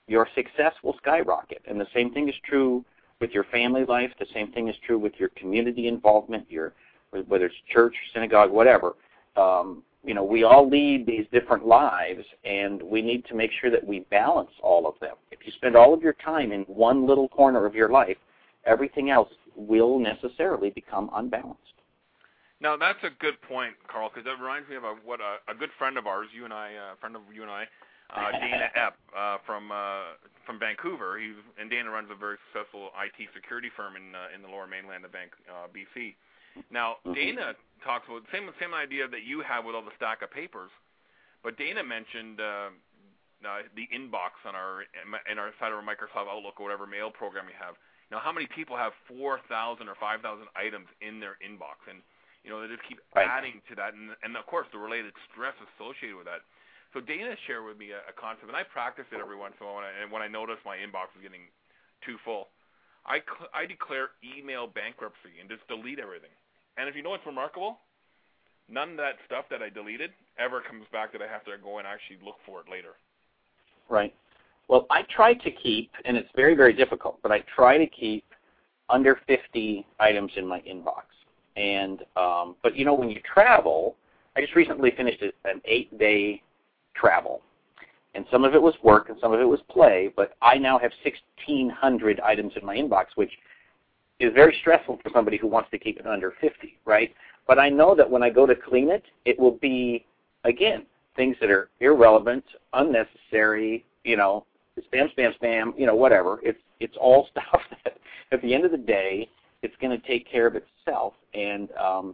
your 0.08 0.28
success 0.36 0.74
will 0.84 0.96
skyrocket. 0.98 1.62
And 1.68 1.80
the 1.80 1.88
same 1.94 2.12
thing 2.12 2.30
is 2.30 2.36
true 2.44 2.84
with 3.20 3.32
your 3.32 3.44
family 3.46 3.86
life. 3.86 4.12
The 4.20 4.26
same 4.34 4.52
thing 4.52 4.68
is 4.68 4.76
true 4.86 4.98
with 4.98 5.14
your 5.18 5.30
community 5.30 5.88
involvement, 5.88 6.50
your 6.50 6.74
whether 7.12 7.46
it's 7.46 7.56
church, 7.72 7.96
synagogue, 8.14 8.52
whatever. 8.52 8.96
Um, 9.36 9.84
you 10.04 10.14
know, 10.14 10.24
we 10.24 10.44
all 10.44 10.70
lead 10.70 11.06
these 11.06 11.26
different 11.32 11.66
lives, 11.66 12.24
and 12.46 12.82
we 12.82 13.02
need 13.02 13.26
to 13.26 13.36
make 13.36 13.52
sure 13.60 13.70
that 13.70 13.86
we 13.86 14.02
balance 14.12 14.52
all 14.64 14.88
of 14.88 14.96
them. 15.02 15.16
If 15.32 15.40
you 15.46 15.52
spend 15.54 15.76
all 15.76 15.94
of 15.94 16.02
your 16.02 16.14
time 16.14 16.52
in 16.52 16.62
one 16.64 17.06
little 17.06 17.28
corner 17.28 17.66
of 17.66 17.76
your 17.76 17.90
life, 17.90 18.18
everything 18.66 19.10
else 19.10 19.30
will 19.56 20.00
necessarily 20.00 20.70
become 20.70 21.10
unbalanced. 21.14 21.64
Now 22.62 22.76
that's 22.76 23.00
a 23.04 23.12
good 23.20 23.42
point, 23.42 23.74
Karl, 23.88 24.10
because 24.10 24.26
that 24.26 24.42
reminds 24.42 24.68
me 24.70 24.76
of 24.76 24.84
a, 24.84 24.96
what 25.04 25.20
a, 25.20 25.40
a 25.52 25.56
good 25.56 25.70
friend 25.78 25.98
of 25.98 26.08
ours, 26.08 26.28
you 26.36 26.44
and 26.44 26.54
I, 26.54 26.72
a 26.72 26.92
uh, 26.92 26.96
friend 27.00 27.16
of 27.16 27.22
you 27.34 27.42
and 27.42 27.52
I, 27.52 27.64
uh, 28.12 28.32
Dana 28.40 28.68
Epp 28.76 29.00
uh, 29.16 29.38
from 29.46 29.72
uh, 29.72 30.20
from 30.46 30.60
Vancouver. 30.60 31.18
He 31.20 31.32
and 31.60 31.70
Dana 31.70 31.90
runs 31.90 32.10
a 32.12 32.16
very 32.16 32.38
successful 32.52 32.92
IT 33.00 33.30
security 33.34 33.70
firm 33.76 33.96
in 33.96 34.16
uh, 34.16 34.36
in 34.36 34.42
the 34.42 34.50
Lower 34.50 34.68
Mainland 34.68 35.06
of 35.06 35.12
Bank, 35.12 35.32
uh, 35.48 35.68
BC. 35.72 36.16
Now 36.72 36.98
mm-hmm. 37.06 37.14
Dana 37.14 37.54
talks 37.84 38.06
about 38.08 38.24
same 38.32 38.50
same 38.60 38.74
idea 38.74 39.08
that 39.08 39.24
you 39.24 39.42
have 39.42 39.66
with 39.66 39.76
all 39.76 39.86
the 39.86 39.96
stack 39.96 40.22
of 40.22 40.32
papers, 40.32 40.72
but 41.44 41.58
Dana 41.58 41.84
mentioned 41.84 42.40
uh, 42.42 42.70
uh, 43.40 43.64
the 43.76 43.88
inbox 43.96 44.36
on 44.44 44.56
our 44.56 44.84
in 45.32 45.40
our 45.40 45.52
side 45.60 45.72
of 45.72 45.80
our 45.80 45.86
Microsoft 45.86 46.28
Outlook 46.28 46.60
or 46.60 46.64
whatever 46.68 46.86
mail 46.86 47.12
program 47.12 47.48
we 47.48 47.56
have. 47.56 47.76
Now, 48.12 48.18
how 48.18 48.34
many 48.34 48.50
people 48.50 48.74
have 48.74 48.92
4,000 49.06 49.86
or 49.86 49.94
5,000 50.02 50.26
items 50.58 50.90
in 50.98 51.22
their 51.22 51.38
inbox? 51.46 51.86
And 51.86 52.02
you 52.42 52.50
know, 52.50 52.58
they 52.58 52.68
just 52.68 52.82
keep 52.90 52.98
right. 53.14 53.30
adding 53.30 53.62
to 53.70 53.74
that, 53.80 53.94
and 53.94 54.16
and 54.24 54.36
of 54.36 54.48
course 54.48 54.68
the 54.72 54.80
related 54.80 55.14
stress 55.32 55.56
associated 55.76 56.16
with 56.20 56.28
that. 56.28 56.44
So 56.92 57.00
Dana 57.00 57.38
shared 57.46 57.64
with 57.64 57.78
me 57.78 57.94
a, 57.94 58.02
a 58.10 58.14
concept, 58.18 58.50
and 58.50 58.58
I 58.58 58.66
practice 58.66 59.06
it 59.14 59.22
every 59.22 59.38
once 59.38 59.54
in 59.60 59.64
a 59.64 59.70
while. 59.70 59.84
When 59.84 59.88
I, 59.88 59.94
and 60.02 60.10
when 60.10 60.26
I 60.26 60.30
notice 60.32 60.58
my 60.66 60.80
inbox 60.82 61.14
is 61.14 61.22
getting 61.22 61.46
too 62.02 62.18
full, 62.26 62.50
I 63.10 63.20
cl- 63.26 63.50
I 63.54 63.66
declare 63.66 64.10
email 64.22 64.68
bankruptcy 64.68 65.42
and 65.42 65.50
just 65.50 65.68
delete 65.68 66.00
everything. 66.00 66.30
And 66.78 66.88
if 66.88 66.96
you 66.96 67.04
know 67.04 67.10
what's 67.10 67.26
remarkable, 67.26 67.80
none 68.70 68.92
of 68.92 68.98
that 68.98 69.18
stuff 69.26 69.46
that 69.50 69.62
I 69.62 69.70
deleted 69.70 70.12
ever 70.38 70.62
comes 70.62 70.86
back 70.92 71.12
that 71.12 71.22
I 71.22 71.28
have 71.28 71.44
to 71.46 71.52
go 71.62 71.80
and 71.80 71.88
actually 71.88 72.18
look 72.24 72.38
for 72.46 72.62
it 72.62 72.70
later. 72.72 72.94
Right. 73.90 74.14
Well, 74.68 74.86
I 74.92 75.02
try 75.10 75.34
to 75.34 75.52
keep, 75.52 75.92
and 76.06 76.16
it's 76.16 76.30
very, 76.36 76.54
very 76.54 76.74
difficult, 76.74 77.18
but 77.24 77.32
I 77.32 77.44
try 77.54 77.78
to 77.80 77.88
keep 77.88 78.24
under 78.88 79.20
50 79.28 79.86
items 80.00 80.32
in 80.36 80.46
my 80.46 80.62
inbox. 80.62 81.04
And 81.58 82.04
um, 82.16 82.56
but 82.64 82.76
you 82.76 82.86
know, 82.86 82.94
when 82.94 83.10
you 83.10 83.20
travel, 83.22 83.96
I 84.38 84.42
just 84.42 84.56
recently 84.56 84.92
finished 84.96 85.22
an 85.22 85.62
eight-day 85.66 86.42
travel. 86.96 87.42
And 88.20 88.28
some 88.30 88.44
of 88.44 88.54
it 88.54 88.62
was 88.62 88.74
work 88.84 89.08
and 89.08 89.18
some 89.22 89.32
of 89.32 89.40
it 89.40 89.46
was 89.46 89.62
play, 89.70 90.12
but 90.14 90.36
I 90.42 90.58
now 90.58 90.78
have 90.78 90.92
1,600 91.06 92.20
items 92.20 92.52
in 92.60 92.66
my 92.66 92.76
inbox, 92.76 93.06
which 93.16 93.32
is 94.20 94.34
very 94.34 94.54
stressful 94.60 95.00
for 95.02 95.10
somebody 95.14 95.38
who 95.38 95.48
wants 95.48 95.72
to 95.72 95.80
keep 95.80 95.98
it 95.98 96.06
under 96.06 96.34
50, 96.42 96.78
right? 96.84 97.16
But 97.48 97.60
I 97.60 97.70
know 97.70 97.96
that 97.96 98.12
when 98.12 98.22
I 98.22 98.30
go 98.30 98.46
to 98.46 98.56
clean 98.58 98.90
it, 98.90 99.06
it 99.24 99.40
will 99.40 99.54
be, 99.54 100.06
again, 100.44 100.86
things 101.16 101.38
that 101.40 101.50
are 101.50 101.70
irrelevant, 101.80 102.44
unnecessary, 102.74 103.86
you 104.04 104.18
know, 104.18 104.46
spam, 104.92 105.08
spam, 105.18 105.32
spam, 105.42 105.72
you 105.78 105.86
know, 105.86 105.96
whatever. 105.96 106.42
It's 106.44 106.60
it's 106.82 106.98
all 107.00 107.30
stuff 107.32 107.62
that 107.86 108.00
at 108.34 108.42
the 108.42 108.54
end 108.54 108.66
of 108.66 108.72
the 108.72 108.78
day, 108.78 109.30
it's 109.62 109.76
going 109.80 109.98
to 109.98 110.06
take 110.06 110.30
care 110.30 110.46
of 110.46 110.58
itself. 110.58 111.14
And 111.34 111.70
um, 111.78 112.14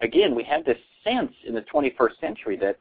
again, 0.00 0.34
we 0.34 0.42
have 0.42 0.64
this 0.64 0.78
sense 1.04 1.32
in 1.46 1.54
the 1.54 1.64
21st 1.72 2.18
century 2.20 2.56
that 2.56 2.76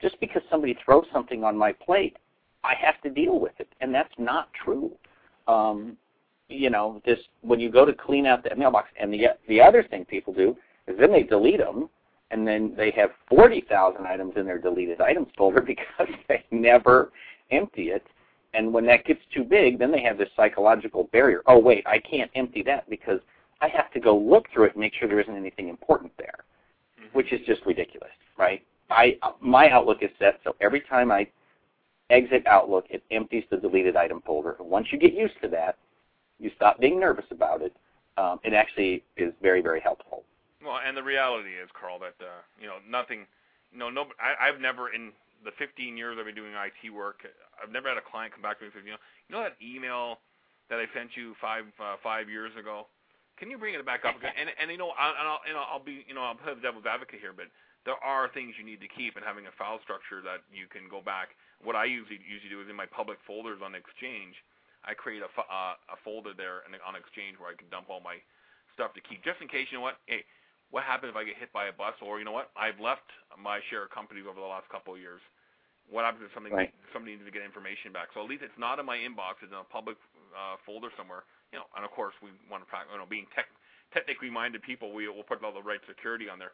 just 0.00 0.18
because 0.20 0.42
somebody 0.50 0.76
throws 0.84 1.06
something 1.12 1.44
on 1.44 1.56
my 1.56 1.72
plate, 1.72 2.16
I 2.64 2.74
have 2.74 3.00
to 3.02 3.10
deal 3.10 3.38
with 3.38 3.52
it, 3.58 3.68
and 3.80 3.94
that's 3.94 4.12
not 4.18 4.48
true. 4.52 4.92
Um, 5.46 5.96
you 6.48 6.70
know, 6.70 7.00
this 7.04 7.18
when 7.42 7.60
you 7.60 7.70
go 7.70 7.84
to 7.84 7.92
clean 7.92 8.26
out 8.26 8.42
that 8.44 8.58
mailbox, 8.58 8.88
and 9.00 9.12
the 9.12 9.28
the 9.48 9.60
other 9.60 9.82
thing 9.82 10.04
people 10.04 10.32
do 10.32 10.56
is 10.86 10.96
then 10.98 11.12
they 11.12 11.22
delete 11.22 11.58
them, 11.58 11.88
and 12.30 12.46
then 12.46 12.74
they 12.76 12.90
have 12.92 13.10
forty 13.28 13.62
thousand 13.68 14.06
items 14.06 14.34
in 14.36 14.46
their 14.46 14.58
deleted 14.58 15.00
items 15.00 15.28
folder 15.36 15.60
because 15.66 16.08
they 16.28 16.44
never 16.50 17.12
empty 17.50 17.90
it. 17.90 18.04
And 18.54 18.72
when 18.72 18.86
that 18.86 19.04
gets 19.04 19.20
too 19.34 19.44
big, 19.44 19.78
then 19.78 19.92
they 19.92 20.02
have 20.02 20.18
this 20.18 20.30
psychological 20.34 21.04
barrier. 21.12 21.42
Oh 21.46 21.58
wait, 21.58 21.86
I 21.86 21.98
can't 21.98 22.30
empty 22.34 22.62
that 22.64 22.88
because 22.88 23.20
I 23.60 23.68
have 23.68 23.90
to 23.92 24.00
go 24.00 24.16
look 24.16 24.46
through 24.52 24.64
it 24.64 24.72
and 24.72 24.80
make 24.80 24.94
sure 24.94 25.08
there 25.08 25.20
isn't 25.20 25.36
anything 25.36 25.68
important 25.68 26.12
there, 26.16 26.44
mm-hmm. 27.00 27.16
which 27.16 27.32
is 27.32 27.40
just 27.46 27.64
ridiculous, 27.66 28.10
right? 28.38 28.62
I 28.90 29.18
my 29.40 29.70
Outlook 29.70 29.98
is 30.02 30.10
set 30.18 30.40
so 30.44 30.54
every 30.60 30.80
time 30.80 31.10
I 31.10 31.28
exit 32.10 32.46
Outlook, 32.46 32.86
it 32.90 33.02
empties 33.10 33.44
the 33.50 33.56
deleted 33.56 33.96
item 33.96 34.22
folder. 34.24 34.56
And 34.60 34.68
once 34.68 34.88
you 34.92 34.98
get 34.98 35.12
used 35.12 35.34
to 35.42 35.48
that, 35.48 35.76
you 36.38 36.50
stop 36.56 36.78
being 36.78 37.00
nervous 37.00 37.24
about 37.30 37.62
it. 37.62 37.74
Um, 38.16 38.38
it 38.44 38.52
actually 38.52 39.02
is 39.16 39.32
very 39.42 39.60
very 39.60 39.80
helpful. 39.80 40.24
Well, 40.64 40.80
and 40.84 40.96
the 40.96 41.02
reality 41.02 41.50
is, 41.50 41.68
Karl, 41.78 41.98
that 42.00 42.16
uh, 42.20 42.42
you 42.60 42.66
know 42.66 42.78
nothing. 42.88 43.26
No, 43.74 43.90
no. 43.90 44.06
I, 44.20 44.48
I've 44.48 44.60
never 44.60 44.90
in 44.90 45.12
the 45.44 45.52
15 45.58 45.96
years 45.96 46.16
I've 46.18 46.26
been 46.26 46.34
doing 46.34 46.52
IT 46.52 46.90
work, 46.90 47.26
I've 47.62 47.70
never 47.70 47.88
had 47.88 47.98
a 47.98 48.04
client 48.04 48.32
come 48.32 48.42
back 48.42 48.58
to 48.58 48.64
me 48.64 48.70
and 48.72 48.74
say, 48.74 48.84
you 48.84 48.94
know, 48.94 49.02
you 49.28 49.32
know 49.34 49.42
that 49.46 49.56
email 49.60 50.18
that 50.68 50.82
I 50.82 50.86
sent 50.90 51.14
you 51.14 51.34
five 51.40 51.64
uh, 51.78 51.96
five 52.02 52.28
years 52.28 52.52
ago. 52.58 52.86
Can 53.38 53.50
you 53.50 53.58
bring 53.58 53.74
it 53.74 53.84
back 53.84 54.04
up 54.04 54.16
again? 54.20 54.32
And 54.34 54.50
and 54.60 54.70
you 54.70 54.78
know, 54.78 54.90
I, 54.96 55.14
and 55.14 55.26
I'll, 55.28 55.42
and 55.46 55.56
I'll 55.56 55.82
be, 55.82 56.04
you 56.08 56.14
know, 56.14 56.22
I'll 56.22 56.34
play 56.34 56.54
the 56.54 56.60
devil's 56.60 56.86
advocate 56.86 57.20
here, 57.20 57.32
but 57.36 57.46
there 57.86 58.02
are 58.02 58.26
things 58.34 58.58
you 58.58 58.66
need 58.66 58.82
to 58.82 58.90
keep, 58.90 59.14
and 59.14 59.22
having 59.22 59.46
a 59.46 59.54
file 59.54 59.78
structure 59.86 60.18
that 60.26 60.42
you 60.50 60.66
can 60.66 60.90
go 60.90 60.98
back. 60.98 61.38
What 61.62 61.78
I 61.78 61.86
usually 61.86 62.18
usually 62.26 62.50
do 62.50 62.60
is 62.60 62.68
in 62.68 62.74
my 62.74 62.90
public 62.90 63.16
folders 63.22 63.62
on 63.62 63.78
Exchange, 63.78 64.34
I 64.82 64.92
create 64.92 65.22
a 65.22 65.30
uh, 65.30 65.78
a 65.94 65.96
folder 66.02 66.34
there 66.34 66.66
and 66.66 66.74
on 66.82 66.98
Exchange 66.98 67.38
where 67.38 67.48
I 67.48 67.56
can 67.56 67.70
dump 67.70 67.86
all 67.86 68.02
my 68.02 68.18
stuff 68.74 68.92
to 68.98 69.02
keep, 69.06 69.22
just 69.22 69.38
in 69.38 69.46
case. 69.46 69.70
You 69.70 69.78
know 69.78 69.86
what? 69.86 70.02
Hey, 70.10 70.26
what 70.74 70.82
happens 70.82 71.14
if 71.14 71.16
I 71.16 71.22
get 71.22 71.38
hit 71.38 71.54
by 71.54 71.70
a 71.70 71.74
bus? 71.74 71.94
Or 72.02 72.18
you 72.18 72.26
know 72.26 72.34
what? 72.34 72.50
I've 72.58 72.82
left 72.82 73.06
my 73.38 73.62
share 73.70 73.86
of 73.86 73.94
companies 73.94 74.26
over 74.26 74.42
the 74.42 74.50
last 74.50 74.66
couple 74.68 74.92
of 74.92 75.00
years. 75.00 75.22
What 75.86 76.02
happens 76.02 76.26
if 76.26 76.34
something 76.34 76.50
right. 76.50 76.74
somebody 76.90 77.14
needs 77.14 77.22
to 77.22 77.30
get 77.30 77.46
information 77.46 77.94
back? 77.94 78.10
So 78.10 78.18
at 78.18 78.26
least 78.26 78.42
it's 78.42 78.58
not 78.58 78.82
in 78.82 78.86
my 78.86 78.98
inbox; 78.98 79.38
it's 79.46 79.54
in 79.54 79.62
a 79.62 79.70
public 79.70 79.94
uh, 80.34 80.58
folder 80.66 80.90
somewhere. 80.98 81.22
You 81.54 81.62
know, 81.62 81.70
and 81.78 81.86
of 81.86 81.94
course 81.94 82.18
we 82.18 82.34
want 82.50 82.66
to, 82.66 82.68
you 82.90 82.98
know, 82.98 83.06
being 83.06 83.30
tech, 83.30 83.46
technically 83.94 84.30
minded 84.30 84.66
people, 84.66 84.90
we 84.90 85.06
will 85.06 85.22
put 85.22 85.38
all 85.46 85.54
the 85.54 85.62
right 85.62 85.78
security 85.86 86.26
on 86.26 86.42
there. 86.42 86.50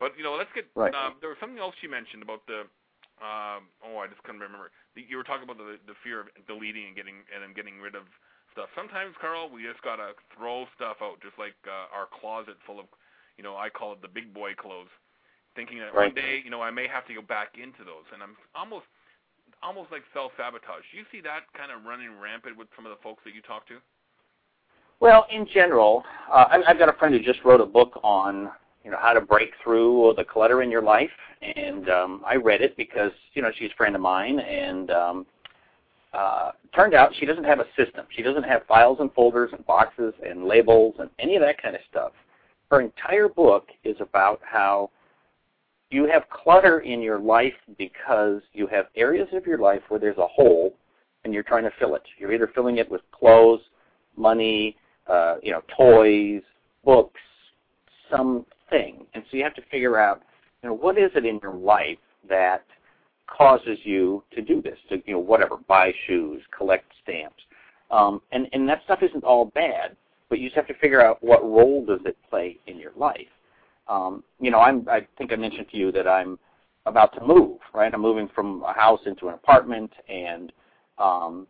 But 0.00 0.16
you 0.18 0.24
know, 0.24 0.34
let's 0.34 0.50
get. 0.54 0.66
Right. 0.74 0.94
Um, 0.94 1.16
there 1.20 1.30
was 1.30 1.38
something 1.38 1.58
else 1.58 1.74
you 1.82 1.90
mentioned 1.90 2.22
about 2.22 2.46
the. 2.46 2.66
Um, 3.22 3.70
oh, 3.78 4.02
I 4.02 4.10
just 4.10 4.18
couldn't 4.26 4.42
remember. 4.42 4.74
The, 4.98 5.06
you 5.06 5.16
were 5.16 5.26
talking 5.26 5.46
about 5.46 5.58
the 5.58 5.78
the 5.86 5.94
fear 6.02 6.20
of 6.20 6.26
deleting 6.46 6.90
and 6.90 6.96
getting 6.96 7.22
and 7.30 7.42
then 7.42 7.54
getting 7.54 7.78
rid 7.78 7.94
of 7.94 8.04
stuff. 8.54 8.70
Sometimes, 8.74 9.14
Karl, 9.20 9.50
we 9.50 9.66
just 9.66 9.82
gotta 9.82 10.14
throw 10.30 10.66
stuff 10.78 11.02
out, 11.02 11.18
just 11.22 11.38
like 11.38 11.58
uh, 11.66 11.90
our 11.90 12.06
closet 12.06 12.54
full 12.66 12.78
of, 12.78 12.86
you 13.36 13.42
know, 13.42 13.58
I 13.58 13.68
call 13.68 13.92
it 13.92 14.00
the 14.02 14.10
big 14.10 14.34
boy 14.34 14.54
clothes, 14.54 14.90
thinking 15.58 15.78
that 15.82 15.94
right. 15.94 16.10
one 16.10 16.14
day, 16.14 16.40
you 16.42 16.50
know, 16.50 16.62
I 16.62 16.70
may 16.70 16.86
have 16.86 17.06
to 17.10 17.14
go 17.14 17.22
back 17.22 17.58
into 17.58 17.82
those, 17.82 18.06
and 18.14 18.22
I'm 18.22 18.38
almost 18.54 18.86
almost 19.62 19.90
like 19.90 20.02
self 20.14 20.32
sabotage. 20.38 20.86
Do 20.94 20.98
you 20.98 21.04
see 21.10 21.20
that 21.22 21.50
kind 21.58 21.74
of 21.74 21.84
running 21.84 22.14
rampant 22.22 22.56
with 22.56 22.68
some 22.78 22.86
of 22.86 22.90
the 22.90 23.02
folks 23.02 23.22
that 23.26 23.34
you 23.34 23.42
talk 23.42 23.66
to? 23.68 23.82
Well, 25.00 25.26
in 25.30 25.46
general, 25.52 26.04
uh, 26.32 26.46
I've 26.66 26.78
got 26.78 26.88
a 26.88 26.94
friend 26.94 27.12
who 27.12 27.20
just 27.20 27.44
wrote 27.44 27.60
a 27.60 27.66
book 27.66 28.00
on 28.02 28.50
you 28.84 28.90
know 28.90 28.98
how 29.00 29.12
to 29.12 29.20
break 29.20 29.50
through 29.62 30.14
the 30.16 30.24
clutter 30.24 30.62
in 30.62 30.70
your 30.70 30.82
life, 30.82 31.10
and 31.42 31.88
um, 31.88 32.22
I 32.26 32.36
read 32.36 32.60
it 32.60 32.76
because 32.76 33.12
you 33.32 33.42
know 33.42 33.50
she's 33.56 33.70
a 33.72 33.76
friend 33.76 33.94
of 33.94 34.02
mine, 34.02 34.38
and 34.40 34.90
um, 34.90 35.26
uh, 36.12 36.52
turned 36.74 36.94
out 36.94 37.12
she 37.18 37.26
doesn't 37.26 37.44
have 37.44 37.60
a 37.60 37.66
system. 37.76 38.06
She 38.10 38.22
doesn't 38.22 38.44
have 38.44 38.66
files 38.66 38.98
and 39.00 39.12
folders 39.14 39.50
and 39.52 39.66
boxes 39.66 40.14
and 40.24 40.44
labels 40.44 40.94
and 40.98 41.10
any 41.18 41.34
of 41.36 41.42
that 41.42 41.60
kind 41.60 41.74
of 41.74 41.80
stuff. 41.90 42.12
Her 42.70 42.80
entire 42.80 43.28
book 43.28 43.68
is 43.82 43.96
about 44.00 44.40
how 44.44 44.90
you 45.90 46.06
have 46.06 46.28
clutter 46.30 46.80
in 46.80 47.00
your 47.02 47.18
life 47.18 47.54
because 47.78 48.42
you 48.52 48.66
have 48.68 48.86
areas 48.96 49.28
of 49.32 49.46
your 49.46 49.58
life 49.58 49.82
where 49.88 50.00
there's 50.00 50.18
a 50.18 50.26
hole 50.26 50.74
and 51.24 51.32
you're 51.32 51.42
trying 51.42 51.64
to 51.64 51.72
fill 51.78 51.94
it. 51.94 52.02
You're 52.18 52.32
either 52.32 52.50
filling 52.54 52.78
it 52.78 52.90
with 52.90 53.00
clothes, 53.12 53.60
money, 54.16 54.76
uh, 55.06 55.36
you 55.42 55.52
know, 55.52 55.62
toys, 55.76 56.42
books, 56.84 57.20
something. 58.70 59.06
And 59.14 59.24
so 59.30 59.36
you 59.36 59.44
have 59.44 59.54
to 59.54 59.62
figure 59.70 59.98
out, 59.98 60.22
you 60.62 60.68
know, 60.68 60.74
what 60.74 60.98
is 60.98 61.10
it 61.14 61.24
in 61.24 61.38
your 61.42 61.54
life 61.54 61.98
that 62.28 62.64
causes 63.26 63.78
you 63.84 64.22
to 64.34 64.42
do 64.42 64.60
this, 64.60 64.78
to, 64.88 65.02
you 65.06 65.14
know, 65.14 65.18
whatever, 65.18 65.56
buy 65.68 65.92
shoes, 66.06 66.42
collect 66.56 66.86
stamps. 67.02 67.42
Um, 67.90 68.20
and, 68.32 68.48
and 68.52 68.68
that 68.68 68.82
stuff 68.84 69.02
isn't 69.02 69.24
all 69.24 69.46
bad, 69.46 69.96
but 70.28 70.38
you 70.38 70.48
just 70.48 70.56
have 70.56 70.66
to 70.68 70.74
figure 70.74 71.00
out 71.00 71.22
what 71.22 71.42
role 71.42 71.84
does 71.84 72.00
it 72.04 72.16
play 72.28 72.58
in 72.66 72.78
your 72.78 72.92
life 72.96 73.28
um, 73.88 74.24
you 74.40 74.50
know, 74.50 74.60
I'm, 74.60 74.86
I 74.88 75.06
think 75.18 75.32
I 75.32 75.36
mentioned 75.36 75.66
to 75.70 75.76
you 75.76 75.92
that 75.92 76.08
I'm 76.08 76.38
about 76.86 77.14
to 77.14 77.24
move, 77.24 77.58
right? 77.72 77.92
I'm 77.92 78.00
moving 78.00 78.28
from 78.34 78.62
a 78.62 78.72
house 78.72 79.00
into 79.06 79.28
an 79.28 79.34
apartment, 79.34 79.90
and 80.08 80.52
um, 80.98 81.46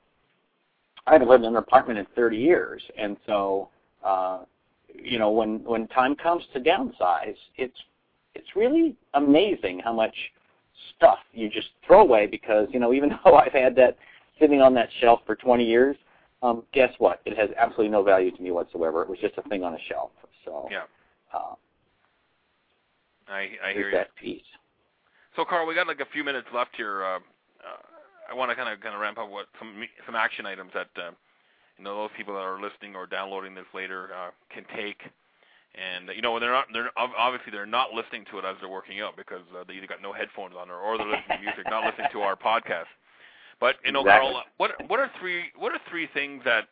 I 1.07 1.13
haven't 1.13 1.29
lived 1.29 1.45
in 1.45 1.51
an 1.51 1.57
apartment 1.57 1.99
in 1.99 2.07
30 2.15 2.37
years, 2.37 2.83
and 2.99 3.17
so, 3.27 3.69
uh, 4.05 4.41
you 4.95 5.19
know, 5.19 5.31
when 5.31 5.63
when 5.65 5.87
time 5.89 6.15
comes 6.17 6.45
to 6.53 6.61
downsize, 6.61 7.37
it's 7.57 7.79
it's 8.35 8.57
really 8.57 8.97
amazing 9.15 9.81
how 9.81 9.93
much 9.93 10.15
stuff 10.97 11.19
you 11.33 11.49
just 11.49 11.69
throw 11.87 12.01
away 12.01 12.27
because 12.27 12.69
you 12.71 12.81
know 12.81 12.93
even 12.93 13.11
though 13.25 13.35
I've 13.35 13.53
had 13.53 13.75
that 13.77 13.97
sitting 14.41 14.61
on 14.61 14.75
that 14.75 14.89
shelf 15.01 15.21
for 15.27 15.37
20 15.37 15.65
years, 15.65 15.97
um, 16.43 16.65
guess 16.73 16.93
what? 16.99 17.21
It 17.25 17.39
has 17.39 17.51
absolutely 17.57 17.91
no 17.91 18.03
value 18.03 18.33
to 18.33 18.43
me 18.43 18.51
whatsoever. 18.51 19.03
It 19.03 19.09
was 19.09 19.19
just 19.21 19.35
a 19.39 19.49
thing 19.49 19.63
on 19.63 19.75
a 19.75 19.79
shelf. 19.89 20.11
So 20.45 20.69
yeah. 20.71 20.85
Uh, 21.33 21.55
I 23.29 23.49
I 23.65 23.73
hear 23.73 23.91
you. 23.91 23.97
that 23.97 24.15
piece. 24.17 24.43
So, 25.37 25.45
Karl, 25.45 25.67
we 25.67 25.75
got 25.75 25.89
like 25.89 26.01
a 26.01 26.07
few 26.13 26.23
minutes 26.23 26.47
left 26.55 26.77
here. 26.77 27.03
Uh, 27.03 27.17
uh, 27.17 28.31
I 28.31 28.35
want 28.35 28.51
to 28.51 28.55
kind 28.55 28.73
of 28.73 28.81
kind 28.81 28.95
of 28.95 29.01
ramp 29.01 29.19
up 29.19 29.31
what 29.31 29.47
some 29.59 29.75
some 30.07 30.15
action 30.15 30.47
items 30.47 30.71
that 30.75 30.89
uh, 30.97 31.11
you 31.79 31.85
know 31.85 31.97
those 31.97 32.11
people 32.17 32.35
that 32.35 32.41
are 32.41 32.61
listening 32.61 32.95
or 32.95 33.07
downloading 33.07 33.55
this 33.55 33.69
later 33.75 34.11
uh, 34.15 34.31
can 34.53 34.65
take. 34.77 35.03
And 35.75 36.09
you 36.15 36.23
know 36.23 36.39
they're 36.39 36.53
not 36.53 36.67
they're 36.73 36.91
obviously 36.97 37.51
they're 37.51 37.67
not 37.67 37.93
listening 37.93 38.25
to 38.31 38.39
it 38.39 38.45
as 38.45 38.57
they're 38.61 38.71
working 38.71 39.01
out 39.01 39.17
because 39.17 39.43
uh, 39.59 39.65
they 39.67 39.75
either 39.75 39.89
got 39.89 40.03
no 40.03 40.13
headphones 40.13 40.55
on 40.59 40.71
or, 40.71 40.79
or 40.79 40.97
they're 40.99 41.07
listening 41.07 41.39
to 41.39 41.43
music, 41.43 41.65
not 41.69 41.85
listening 41.85 42.09
to 42.13 42.21
our 42.21 42.37
podcast. 42.37 42.91
But 43.59 43.77
you 43.85 43.91
know, 43.91 44.01
exactly. 44.03 44.31
Karl, 44.31 44.45
what 44.59 44.71
what 44.87 45.01
are 45.01 45.11
three 45.19 45.51
what 45.59 45.73
are 45.73 45.81
three 45.91 46.09
things 46.15 46.43
that 46.45 46.69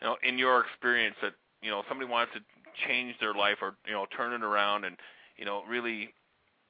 you 0.00 0.06
know 0.06 0.16
in 0.22 0.38
your 0.38 0.64
experience 0.64 1.16
that 1.20 1.34
you 1.60 1.70
know 1.70 1.82
somebody 1.88 2.10
wants 2.10 2.32
to 2.32 2.40
change 2.88 3.14
their 3.20 3.34
life 3.34 3.58
or 3.60 3.74
you 3.86 3.92
know 3.92 4.06
turn 4.16 4.32
it 4.32 4.42
around 4.42 4.86
and 4.86 4.96
you 5.36 5.44
know, 5.44 5.62
really, 5.68 6.14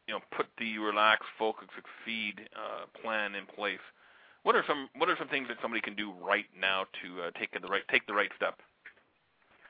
you 0.07 0.15
know, 0.15 0.21
put 0.37 0.47
the 0.59 0.79
relax, 0.79 1.25
focus, 1.39 1.69
succeed 1.77 2.49
uh, 2.57 2.87
plan 3.03 3.35
in 3.35 3.47
place. 3.47 3.83
What 4.43 4.57
are 4.57 4.65
some 4.67 4.89
What 4.97 5.09
are 5.09 5.17
some 5.19 5.29
things 5.29 5.49
that 5.49 5.59
somebody 5.63 5.81
can 5.81 5.95
do 5.95 6.13
right 6.21 6.47
now 6.59 6.85
to 7.03 7.23
uh, 7.23 7.31
take 7.39 7.51
the 7.53 7.67
right 7.69 7.83
take 7.91 8.07
the 8.07 8.15
right 8.15 8.31
step? 8.37 8.59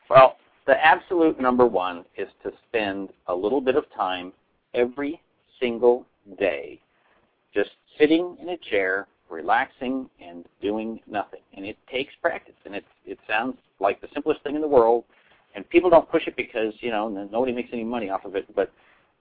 Well, 0.09 0.37
the 0.67 0.85
absolute 0.85 1.41
number 1.41 1.67
one 1.67 2.05
is 2.17 2.29
to 2.43 2.53
spend 2.69 3.11
a 3.27 3.35
little 3.35 3.61
bit 3.61 3.77
of 3.77 3.85
time 3.95 4.33
every 4.75 5.21
single 5.61 6.07
day 6.39 6.81
just 7.55 7.71
sitting 7.99 8.37
in 8.41 8.51
a 8.51 8.57
chair, 8.71 9.07
relaxing 9.29 10.09
and 10.21 10.47
doing 10.61 11.01
nothing. 11.07 11.41
And 11.55 11.67
it 11.67 11.77
takes 11.91 12.13
practice. 12.23 12.55
And 12.65 12.75
it 12.75 12.85
it 13.05 13.19
sounds 13.29 13.57
like 13.81 14.01
the 14.01 14.09
simplest 14.15 14.43
thing 14.43 14.55
in 14.55 14.63
the 14.63 14.69
world, 14.69 15.05
and 15.55 15.69
people 15.69 15.91
don't 15.91 16.11
push 16.11 16.27
it 16.27 16.37
because 16.37 16.73
you 16.81 16.91
know 16.91 17.09
nobody 17.09 17.53
makes 17.53 17.71
any 17.73 17.85
money 17.85 18.09
off 18.09 18.25
of 18.25 18.37
it. 18.37 18.47
But 18.55 18.73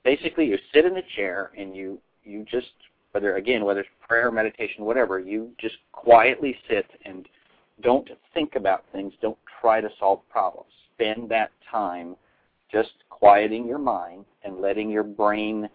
basically, 0.05 0.45
you 0.45 0.57
sit 0.73 0.85
in 0.85 0.95
a 0.95 1.03
chair 1.15 1.51
and 1.57 1.75
you 1.75 1.99
you 2.23 2.45
just 2.49 2.71
whether 3.11 3.35
again 3.35 3.65
whether 3.65 3.81
it's 3.81 3.89
prayer, 4.07 4.31
meditation, 4.31 4.85
whatever, 4.85 5.19
you 5.19 5.51
just 5.59 5.75
quietly 5.91 6.55
sit 6.69 6.85
and 7.05 7.27
don't 7.81 8.09
think 8.33 8.55
about 8.55 8.83
things. 8.91 9.13
Don't 9.21 9.37
try 9.59 9.81
to 9.81 9.89
solve 9.99 10.19
problems. 10.29 10.69
Spend 10.95 11.29
that 11.29 11.51
time 11.69 12.15
just 12.71 12.91
quieting 13.09 13.67
your 13.67 13.79
mind 13.79 14.25
and 14.43 14.59
letting 14.59 14.89
your 14.89 15.03
brain 15.03 15.67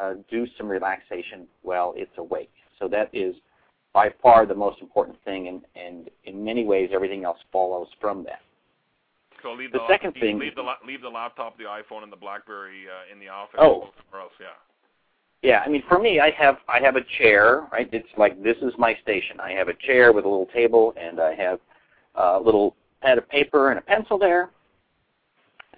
uh, 0.00 0.14
do 0.30 0.46
some 0.56 0.68
relaxation 0.68 1.46
while 1.62 1.94
it's 1.96 2.16
awake. 2.18 2.50
So 2.78 2.88
that 2.88 3.08
is 3.12 3.34
by 3.92 4.12
far 4.22 4.44
the 4.44 4.54
most 4.54 4.80
important 4.80 5.16
thing, 5.24 5.48
and, 5.48 5.62
and 5.76 6.10
in 6.24 6.44
many 6.44 6.64
ways, 6.64 6.90
everything 6.92 7.24
else 7.24 7.38
follows 7.52 7.88
from 8.00 8.24
that. 8.24 8.40
So 9.42 9.52
leave 9.52 9.72
the, 9.72 9.78
the 9.78 9.88
second 9.88 10.14
leave, 10.16 10.22
thing. 10.22 10.38
Leave 10.38 10.54
the 10.56 10.64
leave 10.86 11.02
the 11.02 11.08
laptop, 11.08 11.56
the 11.58 11.64
iPhone, 11.64 12.02
and 12.02 12.10
the 12.10 12.16
BlackBerry 12.16 12.86
uh, 12.88 13.12
in 13.12 13.20
the 13.20 13.28
office. 13.28 13.60
Oh. 13.60 13.90
Or 14.12 14.20
else, 14.20 14.32
yeah. 14.40 14.46
Yeah, 15.44 15.62
I 15.64 15.68
mean, 15.68 15.82
for 15.90 15.98
me, 15.98 16.20
I 16.20 16.30
have 16.30 16.56
I 16.68 16.80
have 16.80 16.96
a 16.96 17.02
chair, 17.18 17.68
right? 17.70 17.86
It's 17.92 18.08
like 18.16 18.42
this 18.42 18.56
is 18.62 18.72
my 18.78 18.96
station. 19.02 19.38
I 19.40 19.52
have 19.52 19.68
a 19.68 19.74
chair 19.74 20.10
with 20.10 20.24
a 20.24 20.28
little 20.28 20.46
table, 20.46 20.94
and 20.98 21.20
I 21.20 21.34
have 21.34 21.60
a 22.14 22.40
little 22.40 22.74
pad 23.02 23.18
of 23.18 23.28
paper 23.28 23.68
and 23.68 23.78
a 23.78 23.82
pencil 23.82 24.18
there, 24.18 24.48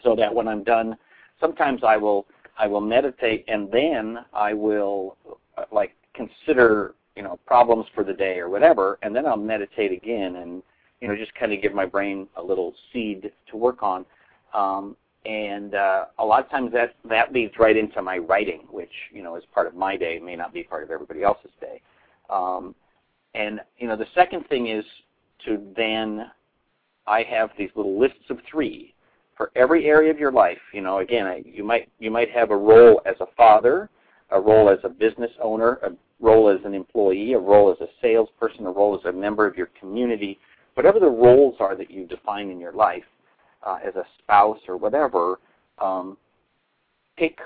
so 0.05 0.15
that 0.15 0.33
when 0.33 0.47
I'm 0.47 0.63
done, 0.63 0.97
sometimes 1.41 1.83
I 1.83 1.97
will 1.97 2.27
I 2.57 2.69
will 2.69 2.81
meditate, 2.81 3.45
and 3.49 3.69
then 3.73 4.19
I 4.33 4.55
will 4.55 5.17
like 5.73 5.97
consider 6.15 6.95
you 7.17 7.25
know 7.25 7.41
problems 7.45 7.87
for 7.93 8.05
the 8.05 8.13
day 8.13 8.39
or 8.39 8.49
whatever, 8.49 9.01
and 9.03 9.17
then 9.17 9.27
I'll 9.27 9.37
meditate 9.37 9.91
again 9.91 10.37
and 10.37 10.63
you 11.01 11.09
know, 11.09 11.17
just 11.17 11.35
kind 11.35 11.53
of 11.53 11.61
give 11.61 11.75
my 11.75 11.87
brain 11.87 12.29
a 12.37 12.43
little 12.43 12.73
seed 12.93 13.33
to 13.51 13.57
work 13.57 13.83
on. 13.83 14.07
Um, 14.55 14.97
and 15.27 15.75
uh, 15.75 16.05
a 16.19 16.25
lot 16.25 16.45
of 16.45 16.51
times 16.51 16.73
that 16.73 16.95
that 17.09 17.33
leads 17.33 17.55
right 17.59 17.77
into 17.77 18.01
my 18.03 18.19
writing, 18.19 18.63
which 18.71 18.93
you 19.13 19.23
know 19.23 19.37
is 19.37 19.45
part 19.53 19.67
of 19.67 19.75
my 19.75 19.97
day, 19.97 20.19
may 20.19 20.37
not 20.37 20.53
be 20.53 20.63
part 20.63 20.83
of 20.83 20.91
everybody 20.91 21.23
else's 21.23 21.51
day. 21.61 21.81
Um, 22.31 22.75
and 23.35 23.61
you 23.79 23.89
know, 23.89 23.97
the 23.97 24.07
second 24.15 24.47
thing 24.49 24.69
is 24.69 24.85
to 25.45 25.61
then 25.77 26.31
I 27.07 27.23
have 27.25 27.51
these 27.59 27.71
little 27.75 27.99
lists 27.99 28.31
of 28.31 28.39
three 28.51 28.95
for 29.37 29.51
every 29.57 29.87
area 29.87 30.11
of 30.11 30.19
your 30.19 30.33
life. 30.33 30.59
You 30.73 30.81
know, 30.81 30.99
again, 30.99 31.27
I, 31.27 31.43
you 31.45 31.65
might 31.65 31.89
you 31.99 32.11
might 32.11 32.31
have 32.31 32.51
a 32.51 32.57
role 32.57 33.01
as 33.05 33.17
a 33.21 33.27
father, 33.37 33.91
a 34.31 34.41
role 34.41 34.71
as 34.71 34.79
a 34.85 34.89
business 34.89 35.33
owner, 35.43 35.79
a 35.83 35.91
role 36.21 36.49
as 36.49 36.65
an 36.65 36.75
employee, 36.75 37.33
a 37.33 37.39
role 37.39 37.71
as 37.71 37.81
a 37.81 37.91
salesperson, 38.01 38.67
a 38.67 38.71
role 38.71 38.99
as 38.99 39.05
a 39.05 39.13
member 39.13 39.47
of 39.47 39.57
your 39.57 39.71
community 39.79 40.39
whatever 40.77 41.01
the 41.01 41.07
roles 41.07 41.57
are 41.59 41.75
that 41.75 41.91
you 41.91 42.07
define 42.07 42.51
in 42.51 42.61
your 42.61 42.73
life 42.73 43.05
uh, 43.67 43.79
as 43.85 43.97
a 43.97 44.05
spouse 44.19 44.61
or 44.69 44.77
whatever, 44.77 45.41
um, 45.79 46.17
pick 47.19 47.39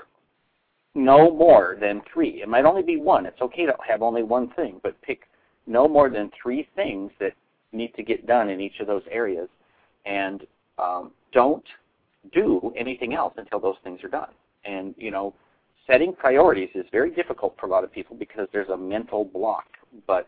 no 0.93 1.31
more 1.31 1.77
than 1.79 2.01
three. 2.13 2.41
It 2.41 2.49
might 2.49 2.65
only 2.65 2.83
be 2.83 2.97
one. 2.97 3.25
It's 3.25 3.41
okay 3.41 3.65
to 3.65 3.73
have 3.87 4.01
only 4.01 4.23
one 4.23 4.49
thing, 4.51 4.79
but 4.83 5.01
pick 5.01 5.21
no 5.65 5.87
more 5.87 6.09
than 6.09 6.31
three 6.41 6.67
things 6.75 7.11
that 7.19 7.33
need 7.71 7.93
to 7.95 8.03
get 8.03 8.27
done 8.27 8.49
in 8.49 8.59
each 8.59 8.79
of 8.79 8.87
those 8.87 9.03
areas, 9.09 9.47
and 10.05 10.45
um, 10.77 11.11
don't 11.31 11.63
do 12.33 12.73
anything 12.77 13.13
else 13.13 13.33
until 13.37 13.59
those 13.59 13.77
things 13.83 14.03
are 14.03 14.09
done. 14.09 14.29
And 14.65 14.93
you 14.97 15.11
know, 15.11 15.33
setting 15.87 16.13
priorities 16.13 16.69
is 16.75 16.85
very 16.91 17.11
difficult 17.11 17.55
for 17.59 17.65
a 17.65 17.69
lot 17.69 17.83
of 17.83 17.91
people 17.91 18.15
because 18.15 18.47
there's 18.51 18.69
a 18.69 18.77
mental 18.77 19.23
block. 19.23 19.65
But 20.07 20.27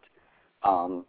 um, 0.63 1.06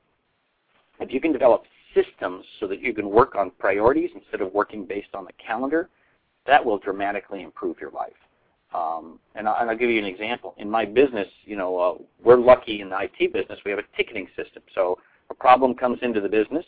if 1.00 1.12
you 1.12 1.20
can 1.20 1.32
develop 1.32 1.64
systems 1.94 2.44
so 2.60 2.66
that 2.66 2.80
you 2.80 2.92
can 2.92 3.08
work 3.10 3.34
on 3.34 3.50
priorities 3.58 4.10
instead 4.14 4.40
of 4.40 4.52
working 4.52 4.84
based 4.84 5.14
on 5.14 5.24
the 5.24 5.32
calendar, 5.44 5.88
that 6.46 6.64
will 6.64 6.78
dramatically 6.78 7.42
improve 7.42 7.78
your 7.80 7.90
life. 7.90 8.12
Um, 8.74 9.20
and, 9.34 9.48
I'll, 9.48 9.56
and, 9.60 9.70
I'll, 9.70 9.76
give 9.76 9.88
you 9.88 9.98
an 9.98 10.04
example. 10.04 10.54
In 10.58 10.68
my 10.68 10.84
business, 10.84 11.28
you 11.44 11.56
know, 11.56 11.78
uh, 11.78 11.94
we're 12.22 12.36
lucky 12.36 12.80
in 12.80 12.90
the 12.90 12.98
IT 13.00 13.32
business. 13.32 13.58
We 13.64 13.70
have 13.70 13.78
a 13.78 13.96
ticketing 13.96 14.26
system. 14.36 14.62
So 14.74 14.98
a 15.30 15.34
problem 15.34 15.74
comes 15.74 15.98
into 16.02 16.20
the 16.20 16.28
business, 16.28 16.64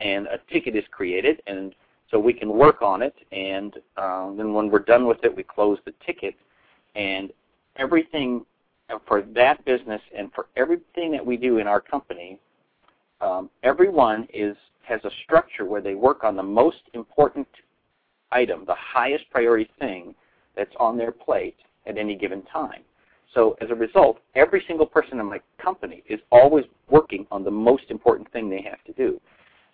and 0.00 0.26
a 0.26 0.38
ticket 0.50 0.74
is 0.74 0.84
created, 0.90 1.42
and 1.46 1.74
so 2.10 2.18
we 2.18 2.32
can 2.32 2.48
work 2.48 2.80
on 2.80 3.02
it. 3.02 3.14
And 3.30 3.74
um, 3.98 4.36
then 4.38 4.54
when 4.54 4.70
we're 4.70 4.78
done 4.78 5.06
with 5.06 5.22
it, 5.22 5.36
we 5.36 5.42
close 5.42 5.78
the 5.84 5.92
ticket, 6.04 6.34
and 6.94 7.30
everything 7.76 8.44
for 9.06 9.22
that 9.22 9.64
business 9.64 10.00
and 10.16 10.32
for 10.32 10.46
everything 10.56 11.12
that 11.12 11.24
we 11.24 11.36
do 11.36 11.58
in 11.58 11.66
our 11.66 11.80
company, 11.80 12.38
um, 13.20 13.50
everyone 13.62 14.26
is 14.32 14.56
has 14.82 15.00
a 15.04 15.10
structure 15.24 15.64
where 15.64 15.80
they 15.80 15.94
work 15.94 16.24
on 16.24 16.34
the 16.34 16.42
most 16.42 16.82
important 16.94 17.46
item, 18.32 18.64
the 18.66 18.74
highest 18.74 19.24
priority 19.30 19.70
thing 19.78 20.14
that's 20.56 20.74
on 20.80 20.96
their 20.96 21.12
plate 21.12 21.56
at 21.86 21.96
any 21.96 22.16
given 22.16 22.42
time. 22.42 22.82
So 23.34 23.56
as 23.60 23.70
a 23.70 23.74
result, 23.74 24.18
every 24.34 24.64
single 24.66 24.86
person 24.86 25.20
in 25.20 25.26
my 25.26 25.40
company 25.62 26.02
is 26.08 26.18
always 26.32 26.64
working 26.88 27.26
on 27.30 27.44
the 27.44 27.50
most 27.50 27.84
important 27.88 28.30
thing 28.32 28.50
they 28.50 28.62
have 28.62 28.82
to 28.84 28.92
do. 28.92 29.20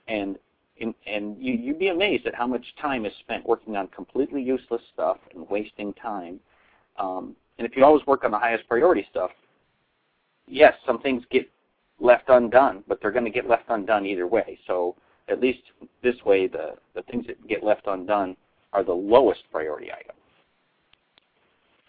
And 0.09 0.39
in, 0.79 0.95
and 1.07 1.37
you, 1.39 1.55
you'd 1.55 1.79
be 1.79 1.89
amazed 1.89 2.27
at 2.27 2.35
how 2.35 2.47
much 2.47 2.65
time 2.81 3.07
is 3.07 3.13
spent 3.21 3.47
working 3.47 3.77
on 3.77 3.89
completely 3.89 4.43
useless 4.43 4.83
stuff 4.93 5.17
and 5.35 5.49
wasting 5.49 5.95
time. 5.95 6.39
Um, 6.99 7.35
and 7.59 7.67
if 7.67 7.77
you 7.77 7.85
always 7.85 8.07
work 8.07 8.25
on 8.25 8.31
the 8.31 8.39
highest 8.39 8.69
priority 8.69 9.07
stuff, 9.11 9.31
yes, 10.47 10.75
some 10.85 11.01
things 11.01 11.23
get 11.31 11.49
left 12.01 12.25
undone, 12.29 12.85
but 12.89 12.99
they're 13.01 13.11
going 13.11 13.25
to 13.25 13.31
get 13.31 13.49
left 13.49 13.65
undone 13.69 14.07
either 14.07 14.27
way. 14.27 14.59
So 14.67 14.97
at 15.29 15.41
least 15.41 15.61
this 16.03 16.17
way, 16.25 16.47
the, 16.47 16.75
the 16.95 17.03
things 17.03 17.27
that 17.27 17.47
get 17.49 17.65
left 17.65 17.87
undone 17.87 18.37
are 18.73 18.85
the 18.85 18.93
lowest 18.93 19.41
priority 19.51 19.91
items. 19.93 20.19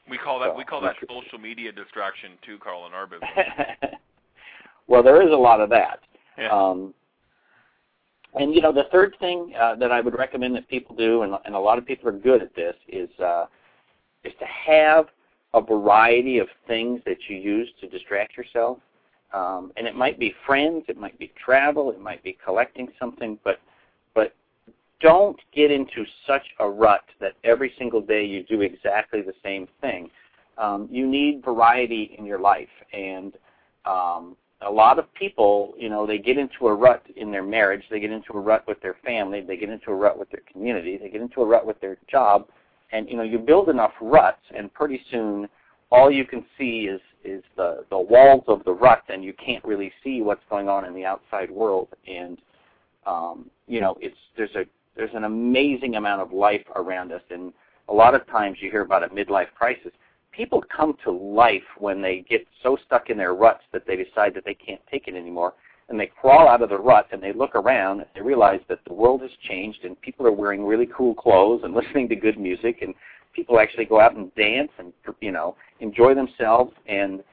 We 0.10 0.18
call 0.18 0.40
that 0.40 0.52
so, 0.52 0.58
we 0.58 0.64
call 0.64 0.82
that 0.82 0.96
social 1.02 1.38
media 1.38 1.72
distraction 1.72 2.32
too, 2.46 2.58
Karl, 2.60 2.88
in 2.88 2.94
our 2.94 3.06
business. 3.06 3.30
well, 4.88 5.04
there 5.04 5.22
is 5.22 5.34
a 5.34 5.36
lot 5.36 5.60
of 5.60 5.70
that. 5.70 6.00
Yeah. 6.38 6.50
Um, 6.50 6.94
and 8.36 8.54
you 8.54 8.62
know, 8.62 8.72
the 8.72 8.86
third 8.92 9.16
thing 9.20 9.54
uh, 9.60 9.76
that 9.76 9.92
I 9.92 10.00
would 10.00 10.18
recommend 10.18 10.56
that 10.56 10.68
people 10.70 10.96
do, 10.96 11.24
and, 11.24 11.34
and 11.46 11.56
a 11.56 11.60
lot 11.60 11.78
of 11.78 11.86
people 11.86 12.08
are 12.08 12.14
good 12.14 12.42
at 12.42 12.56
this, 12.56 12.76
is 12.88 13.10
uh, 13.20 13.46
is 14.24 14.34
to 14.40 14.46
have 14.46 15.08
a 15.54 15.62
variety 15.62 16.38
of 16.38 16.48
things 16.68 17.02
that 17.06 17.18
you 17.28 17.38
use 17.38 17.68
to 17.82 17.88
distract 17.88 18.38
yourself. 18.38 18.78
Um, 19.34 19.74
and 19.76 19.86
it 19.86 19.96
might 19.96 20.20
be 20.20 20.34
friends, 20.46 20.86
it 20.88 20.98
might 20.98 21.18
be 21.20 21.34
travel, 21.44 21.92
it 21.92 22.00
might 22.00 22.24
be 22.24 22.38
collecting 22.44 22.88
something, 23.00 23.38
but 23.44 23.60
but 24.16 24.34
don't 25.02 25.40
get 25.54 25.70
into 25.70 26.06
such 26.26 26.44
a 26.60 26.70
rut 26.70 27.04
that 27.20 27.34
every 27.44 27.74
single 27.78 28.02
day 28.02 28.26
you 28.26 28.44
do 28.44 28.62
exactly 28.62 29.22
the 29.22 29.34
same 29.44 29.68
thing. 29.82 30.10
Um, 30.58 30.88
you 30.90 31.06
need 31.06 31.44
variety 31.44 32.16
in 32.18 32.26
your 32.26 32.40
life, 32.40 32.70
and 32.94 33.34
um, 33.86 34.36
a 34.62 34.72
lot 34.72 34.98
of 34.98 35.14
people, 35.14 35.74
you 35.78 35.90
know, 35.90 36.08
they 36.08 36.18
get 36.18 36.38
into 36.38 36.68
a 36.68 36.74
rut 36.74 37.04
in 37.16 37.32
their 37.32 37.44
marriage, 37.44 37.84
they 37.92 38.00
get 38.00 38.12
into 38.12 38.34
a 38.34 38.40
rut 38.40 38.64
with 38.68 38.82
their 38.82 38.96
family, 39.06 39.42
they 39.42 39.58
get 39.58 39.70
into 39.70 39.92
a 39.92 39.96
rut 39.96 40.18
with 40.18 40.32
their 40.32 40.42
community, 40.52 40.98
they 40.98 41.10
get 41.10 41.22
into 41.22 41.42
a 41.42 41.46
rut 41.46 41.66
with 41.66 41.80
their 41.80 41.98
job, 42.10 42.48
and 42.92 43.08
you 43.10 43.18
know, 43.18 43.24
you 43.24 43.38
build 43.38 43.70
enough 43.70 43.94
ruts, 44.02 44.42
and 44.56 44.74
pretty 44.74 45.02
soon 45.12 45.48
all 45.92 46.10
you 46.10 46.26
can 46.26 46.44
see 46.58 46.88
is 46.90 47.00
is 47.28 47.44
the 47.56 47.86
the 47.90 48.00
walls 48.00 48.44
of 48.48 48.64
the 48.64 48.74
rut, 48.74 49.04
and 49.10 49.24
you 49.24 49.34
can't 49.34 49.64
really 49.64 49.92
see 50.04 50.22
what's 50.22 50.44
going 50.50 50.70
on 50.70 50.86
in 50.86 50.94
the 50.94 51.06
outside 51.06 51.52
world. 51.52 51.90
And 52.08 52.38
um, 53.06 53.50
you 53.68 53.82
know, 53.82 53.96
it's 54.00 54.18
there's 54.36 54.56
a 54.56 54.66
there's 54.96 55.14
an 55.14 55.26
amazing 55.26 55.96
amount 55.96 56.22
of 56.22 56.32
life 56.32 56.66
around 56.76 57.12
us, 57.12 57.22
and 57.30 57.54
a 57.90 57.94
lot 57.94 58.16
of 58.16 58.26
times 58.28 58.58
you 58.62 58.72
hear 58.72 58.82
about 58.82 59.04
a 59.04 59.10
midlife 59.10 59.54
crisis. 59.56 59.92
People 60.32 60.64
come 60.76 60.96
to 61.04 61.12
life 61.12 61.64
when 61.78 62.02
they 62.02 62.24
get 62.30 62.46
so 62.62 62.78
stuck 62.86 63.10
in 63.10 63.18
their 63.18 63.34
ruts 63.34 63.64
that 63.74 63.88
they 63.88 63.96
decide 63.96 64.34
that 64.36 64.46
they 64.46 64.54
can't 64.54 64.82
take 64.92 65.08
it 65.08 65.16
anymore, 65.16 65.54
and 65.90 66.00
they 66.00 66.08
crawl 66.08 66.48
out 66.48 66.62
of 66.62 66.70
the 66.70 66.78
rut 66.78 67.08
and 67.12 67.22
they 67.22 67.34
look 67.34 67.56
around 67.56 68.02
and 68.02 68.10
they 68.14 68.22
realize 68.22 68.60
that 68.68 68.80
the 68.86 68.94
world 68.94 69.22
has 69.22 69.32
changed 69.48 69.84
and 69.84 70.00
people 70.02 70.28
are 70.28 70.32
wearing 70.32 70.66
really 70.66 70.88
cool 70.96 71.16
clothes 71.16 71.62
and 71.64 71.74
listening 71.76 72.10
to 72.10 72.16
good 72.16 72.40
music 72.40 72.82
and 72.82 72.94
people 73.38 73.60
actually 73.60 73.86
go 73.86 74.02
out 74.02 74.16
and 74.16 74.34
dance 74.36 74.72
and 74.80 74.92
you 75.22 75.32
know 75.32 75.56
enjoy 75.80 76.14
themselves 76.14 76.74
and 76.88 77.24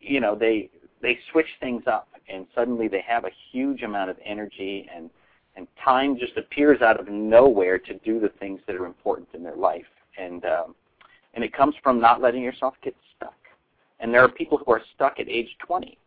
you 0.00 0.20
know 0.20 0.36
they 0.36 0.70
they 1.02 1.18
switch 1.32 1.48
things 1.58 1.82
up 1.86 2.08
and 2.28 2.46
suddenly 2.54 2.86
they 2.86 3.00
have 3.00 3.24
a 3.24 3.30
huge 3.50 3.82
amount 3.82 4.10
of 4.10 4.16
energy 4.24 4.88
and 4.94 5.10
and 5.56 5.66
time 5.84 6.16
just 6.16 6.36
appears 6.36 6.82
out 6.82 7.00
of 7.00 7.08
nowhere 7.08 7.78
to 7.78 7.94
do 8.04 8.20
the 8.20 8.28
things 8.38 8.60
that 8.66 8.76
are 8.76 8.86
important 8.86 9.26
in 9.34 9.42
their 9.42 9.56
life. 9.56 9.90
And 10.16 10.44
um, 10.44 10.76
and 11.34 11.42
it 11.42 11.52
comes 11.52 11.74
from 11.82 12.00
not 12.00 12.20
letting 12.20 12.42
yourself 12.42 12.74
get 12.84 12.94
stuck. 13.16 13.34
And 13.98 14.14
there 14.14 14.22
are 14.22 14.28
people 14.28 14.58
who 14.58 14.70
are 14.72 14.82
stuck 14.94 15.18
at 15.18 15.28
age 15.28 15.56
20 15.66 15.98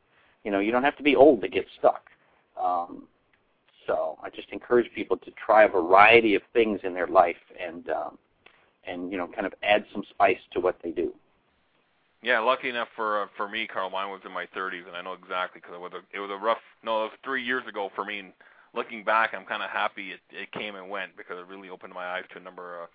you 0.44 0.52
know, 0.52 0.60
you 0.60 0.72
don't 0.72 0.84
have 0.84 0.98
to 0.98 1.04
be 1.04 1.16
old 1.16 1.42
to 1.42 1.48
get 1.48 1.66
stuck. 1.78 2.10
Um, 2.62 3.04
so 3.88 4.18
I 4.24 4.30
just 4.30 4.50
encourage 4.52 4.92
people 4.94 5.18
to 5.18 5.32
try 5.44 5.66
a 5.66 5.68
variety 5.68 6.36
of 6.36 6.42
things 6.54 6.80
in 6.84 6.94
their 6.94 7.08
life 7.08 7.36
and 7.60 7.90
um, 7.90 8.18
and 8.86 9.12
you 9.12 9.18
know 9.18 9.28
kind 9.28 9.46
of 9.46 9.54
add 9.64 9.86
some 9.94 10.04
spice 10.10 10.40
to 10.54 10.60
what 10.60 10.78
they 10.84 10.92
do. 10.92 11.14
Yeah, 12.24 12.40
lucky 12.40 12.70
enough 12.70 12.90
for 12.96 13.24
uh, 13.24 13.28
for 13.36 13.50
me, 13.50 13.68
Karl, 13.68 13.90
mine 13.90 14.12
was 14.12 14.22
in 14.26 14.32
my 14.32 14.46
30s, 14.56 14.88
and 14.88 14.96
I 14.96 15.02
know 15.02 15.14
exactly 15.14 15.60
because 15.60 15.74
it 15.76 15.82
was 15.82 15.92
a 15.94 16.02
it 16.16 16.20
was 16.20 16.30
a 16.30 16.38
rough. 16.38 16.62
No, 16.84 17.06
it 17.06 17.10
was 17.10 17.18
three 17.24 17.44
years 17.44 17.64
ago 17.68 17.90
for 17.96 18.06
me. 18.06 18.20
And 18.20 18.34
looking 18.76 19.04
back, 19.04 19.34
I'm 19.34 19.46
kind 19.46 19.64
of 19.64 19.70
happy 19.70 20.12
it, 20.12 20.22
it 20.30 20.52
came 20.52 20.76
and 20.76 20.90
went 20.90 21.18
because 21.18 21.40
it 21.40 21.48
really 21.48 21.70
opened 21.70 21.94
my 21.94 22.06
eyes 22.06 22.24
to 22.34 22.40
a 22.40 22.42
number 22.42 22.84
of 22.84 22.90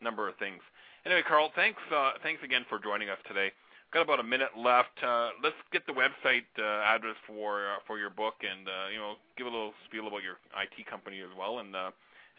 number 0.00 0.28
of 0.28 0.36
things. 0.36 0.60
Anyway, 1.06 1.22
Karl, 1.26 1.50
thanks 1.54 1.80
uh, 1.94 2.12
thanks 2.22 2.42
again 2.42 2.66
for 2.68 2.78
joining 2.78 3.08
us 3.08 3.18
today. 3.28 3.52
Got 3.92 4.02
about 4.02 4.20
a 4.20 4.24
minute 4.24 4.56
left. 4.56 4.98
Uh, 5.04 5.30
let's 5.44 5.58
get 5.70 5.86
the 5.86 5.92
website 5.92 6.48
uh, 6.58 6.82
address 6.82 7.16
for 7.26 7.68
uh, 7.68 7.78
for 7.86 7.98
your 7.98 8.10
book, 8.10 8.34
and 8.42 8.66
uh, 8.66 8.90
you 8.90 8.98
know, 8.98 9.14
give 9.36 9.46
a 9.46 9.50
little 9.50 9.74
spiel 9.86 10.08
about 10.08 10.22
your 10.24 10.42
IT 10.58 10.86
company 10.90 11.20
as 11.20 11.30
well, 11.38 11.60
and 11.60 11.76
uh, 11.76 11.90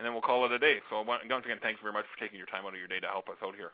and 0.03 0.09
then 0.09 0.13
we'll 0.13 0.21
call 0.21 0.45
it 0.45 0.51
a 0.51 0.59
day. 0.59 0.79
So 0.89 1.01
once 1.01 1.21
again, 1.23 1.59
thanks 1.61 1.79
very 1.81 1.93
much 1.93 2.03
for 2.13 2.19
taking 2.19 2.37
your 2.37 2.47
time 2.47 2.65
out 2.65 2.73
of 2.73 2.79
your 2.79 2.89
day 2.89 2.99
to 2.99 3.07
help 3.07 3.29
us 3.29 3.37
out 3.41 3.55
here. 3.55 3.71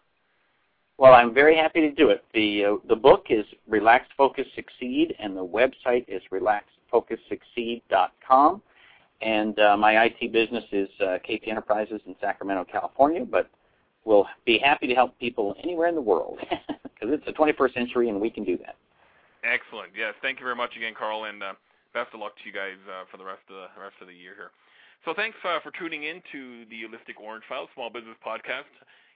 Well, 1.00 1.16
I'm 1.16 1.34
very 1.34 1.58
happy 1.58 1.82
to 1.82 1.90
do 1.90 2.10
it. 2.10 2.24
the 2.36 2.66
uh, 2.66 2.76
The 2.88 2.96
book 2.96 3.26
is 3.32 3.44
Relax, 3.68 4.06
Focus, 4.16 4.46
Succeed, 4.54 5.16
and 5.18 5.36
the 5.36 5.44
website 5.44 6.06
is 6.08 6.22
relaxfocussucceed.com. 6.32 8.62
And 9.24 9.60
uh, 9.60 9.76
my 9.76 10.06
IT 10.06 10.32
business 10.32 10.66
is 10.72 10.88
uh, 11.02 11.18
KP 11.28 11.48
Enterprises 11.48 12.00
in 12.06 12.16
Sacramento, 12.22 12.64
California, 12.72 13.26
but 13.26 13.50
we'll 14.06 14.28
be 14.46 14.60
happy 14.60 14.86
to 14.86 14.94
help 14.94 15.18
people 15.18 15.56
anywhere 15.64 15.88
in 15.88 15.96
the 15.96 16.02
world. 16.02 16.38
because 16.84 17.12
it's 17.12 17.26
the 17.26 17.34
21st 17.34 17.74
century 17.74 18.10
and 18.10 18.22
we 18.22 18.30
can 18.30 18.44
do 18.44 18.56
that. 18.60 18.76
Excellent. 19.44 19.90
Yes. 19.98 20.14
Thank 20.22 20.38
you 20.38 20.46
very 20.46 20.56
much 20.56 20.76
again, 20.78 20.94
Karl, 20.96 21.24
and 21.24 21.42
uh, 21.42 21.54
best 21.96 22.14
of 22.14 22.20
luck 22.20 22.36
to 22.38 22.44
you 22.46 22.54
guys 22.54 22.78
uh, 22.86 23.06
for 23.10 23.18
the 23.18 23.26
rest 23.26 23.42
of 23.50 23.56
the 23.56 23.70
rest 23.82 23.96
of 24.00 24.06
the 24.06 24.14
year 24.14 24.36
here. 24.36 24.52
So 25.08 25.16
thanks 25.16 25.40
uh, 25.48 25.64
for 25.64 25.72
tuning 25.72 26.04
in 26.04 26.20
to 26.36 26.68
the 26.68 26.84
Ulistic 26.84 27.16
Orange 27.24 27.48
File 27.48 27.72
Small 27.72 27.88
Business 27.88 28.20
Podcast 28.20 28.68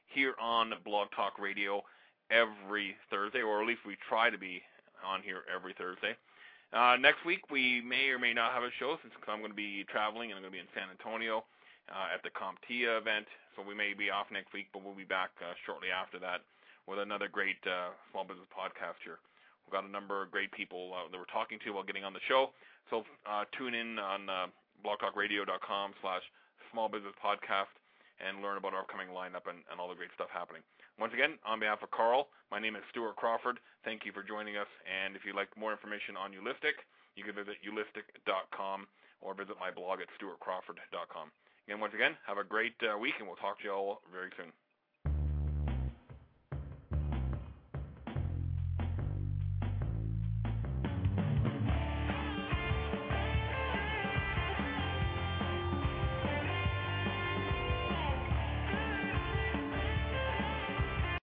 here 0.08 0.32
on 0.40 0.72
Blog 0.88 1.12
Talk 1.12 1.36
Radio 1.36 1.84
every 2.32 2.96
Thursday, 3.12 3.44
or 3.44 3.60
at 3.60 3.68
least 3.68 3.84
we 3.84 4.00
try 4.08 4.32
to 4.32 4.40
be 4.40 4.64
on 5.04 5.20
here 5.28 5.44
every 5.52 5.76
Thursday. 5.76 6.16
Uh, 6.72 6.96
next 6.96 7.28
week 7.28 7.52
we 7.52 7.84
may 7.84 8.08
or 8.08 8.18
may 8.18 8.32
not 8.32 8.56
have 8.56 8.64
a 8.64 8.72
show 8.80 8.96
since 9.04 9.12
I'm 9.28 9.44
going 9.44 9.52
to 9.52 9.60
be 9.60 9.84
traveling 9.92 10.32
and 10.32 10.40
I'm 10.40 10.48
going 10.48 10.56
to 10.56 10.58
be 10.58 10.64
in 10.64 10.72
San 10.72 10.88
Antonio 10.88 11.44
uh, 11.92 12.16
at 12.16 12.24
the 12.24 12.32
CompTIA 12.32 13.04
event, 13.04 13.28
so 13.52 13.60
we 13.60 13.76
may 13.76 13.92
be 13.92 14.08
off 14.08 14.32
next 14.32 14.56
week, 14.56 14.72
but 14.72 14.88
we'll 14.88 14.96
be 14.96 15.04
back 15.04 15.36
uh, 15.44 15.52
shortly 15.68 15.92
after 15.92 16.16
that 16.16 16.48
with 16.88 17.04
another 17.04 17.28
great 17.28 17.60
uh, 17.68 17.92
small 18.08 18.24
business 18.24 18.48
podcast 18.56 19.04
here. 19.04 19.20
We've 19.68 19.76
got 19.76 19.84
a 19.84 19.92
number 19.92 20.24
of 20.24 20.32
great 20.32 20.56
people 20.56 20.96
uh, 20.96 21.12
that 21.12 21.20
we're 21.20 21.28
talking 21.28 21.60
to 21.68 21.76
while 21.76 21.84
getting 21.84 22.08
on 22.08 22.16
the 22.16 22.24
show. 22.32 22.56
So 22.88 23.04
tune 23.52 23.76
in 23.76 24.00
on 24.00 24.32
blogtalkradio.com 24.84 25.96
slash 26.04 26.24
small 26.72 26.92
business 26.92 27.16
podcast 27.18 27.72
and 28.22 28.46
learn 28.46 28.62
about 28.62 28.78
our 28.78 28.86
upcoming 28.86 29.10
lineup 29.10 29.50
and, 29.50 29.66
and 29.72 29.82
all 29.82 29.90
the 29.90 29.98
great 29.98 30.14
stuff 30.14 30.30
happening. 30.30 30.62
Once 31.02 31.12
again, 31.16 31.42
on 31.42 31.58
behalf 31.58 31.82
of 31.82 31.90
Karl, 31.90 32.30
my 32.54 32.62
name 32.62 32.78
is 32.78 32.86
Stuart 32.94 33.18
Crawford. 33.18 33.58
Thank 33.82 34.06
you 34.06 34.14
for 34.14 34.22
joining 34.22 34.56
us. 34.56 34.70
And 34.86 35.18
if 35.18 35.26
you'd 35.26 35.36
like 35.36 35.50
more 35.58 35.74
information 35.74 36.14
on 36.14 36.32
Ulistic, 36.32 36.78
you 37.16 37.26
can 37.26 37.34
visit 37.34 37.58
ulistic.com 37.66 38.86
or 39.22 39.34
visit 39.34 39.56
my 39.60 39.72
blog 39.72 40.02
at 40.02 40.10
stuartcrawford.com. 40.20 41.32
Again, 41.68 41.80
once 41.80 41.96
again, 41.96 42.20
have 42.28 42.38
a 42.38 42.44
great 42.44 42.76
uh, 42.84 42.98
week, 43.00 43.16
and 43.20 43.28
we'll 43.28 43.40
talk 43.40 43.58
to 43.60 43.66
you 43.66 43.72
all 43.72 44.04
very 44.12 44.30
soon. 44.36 44.52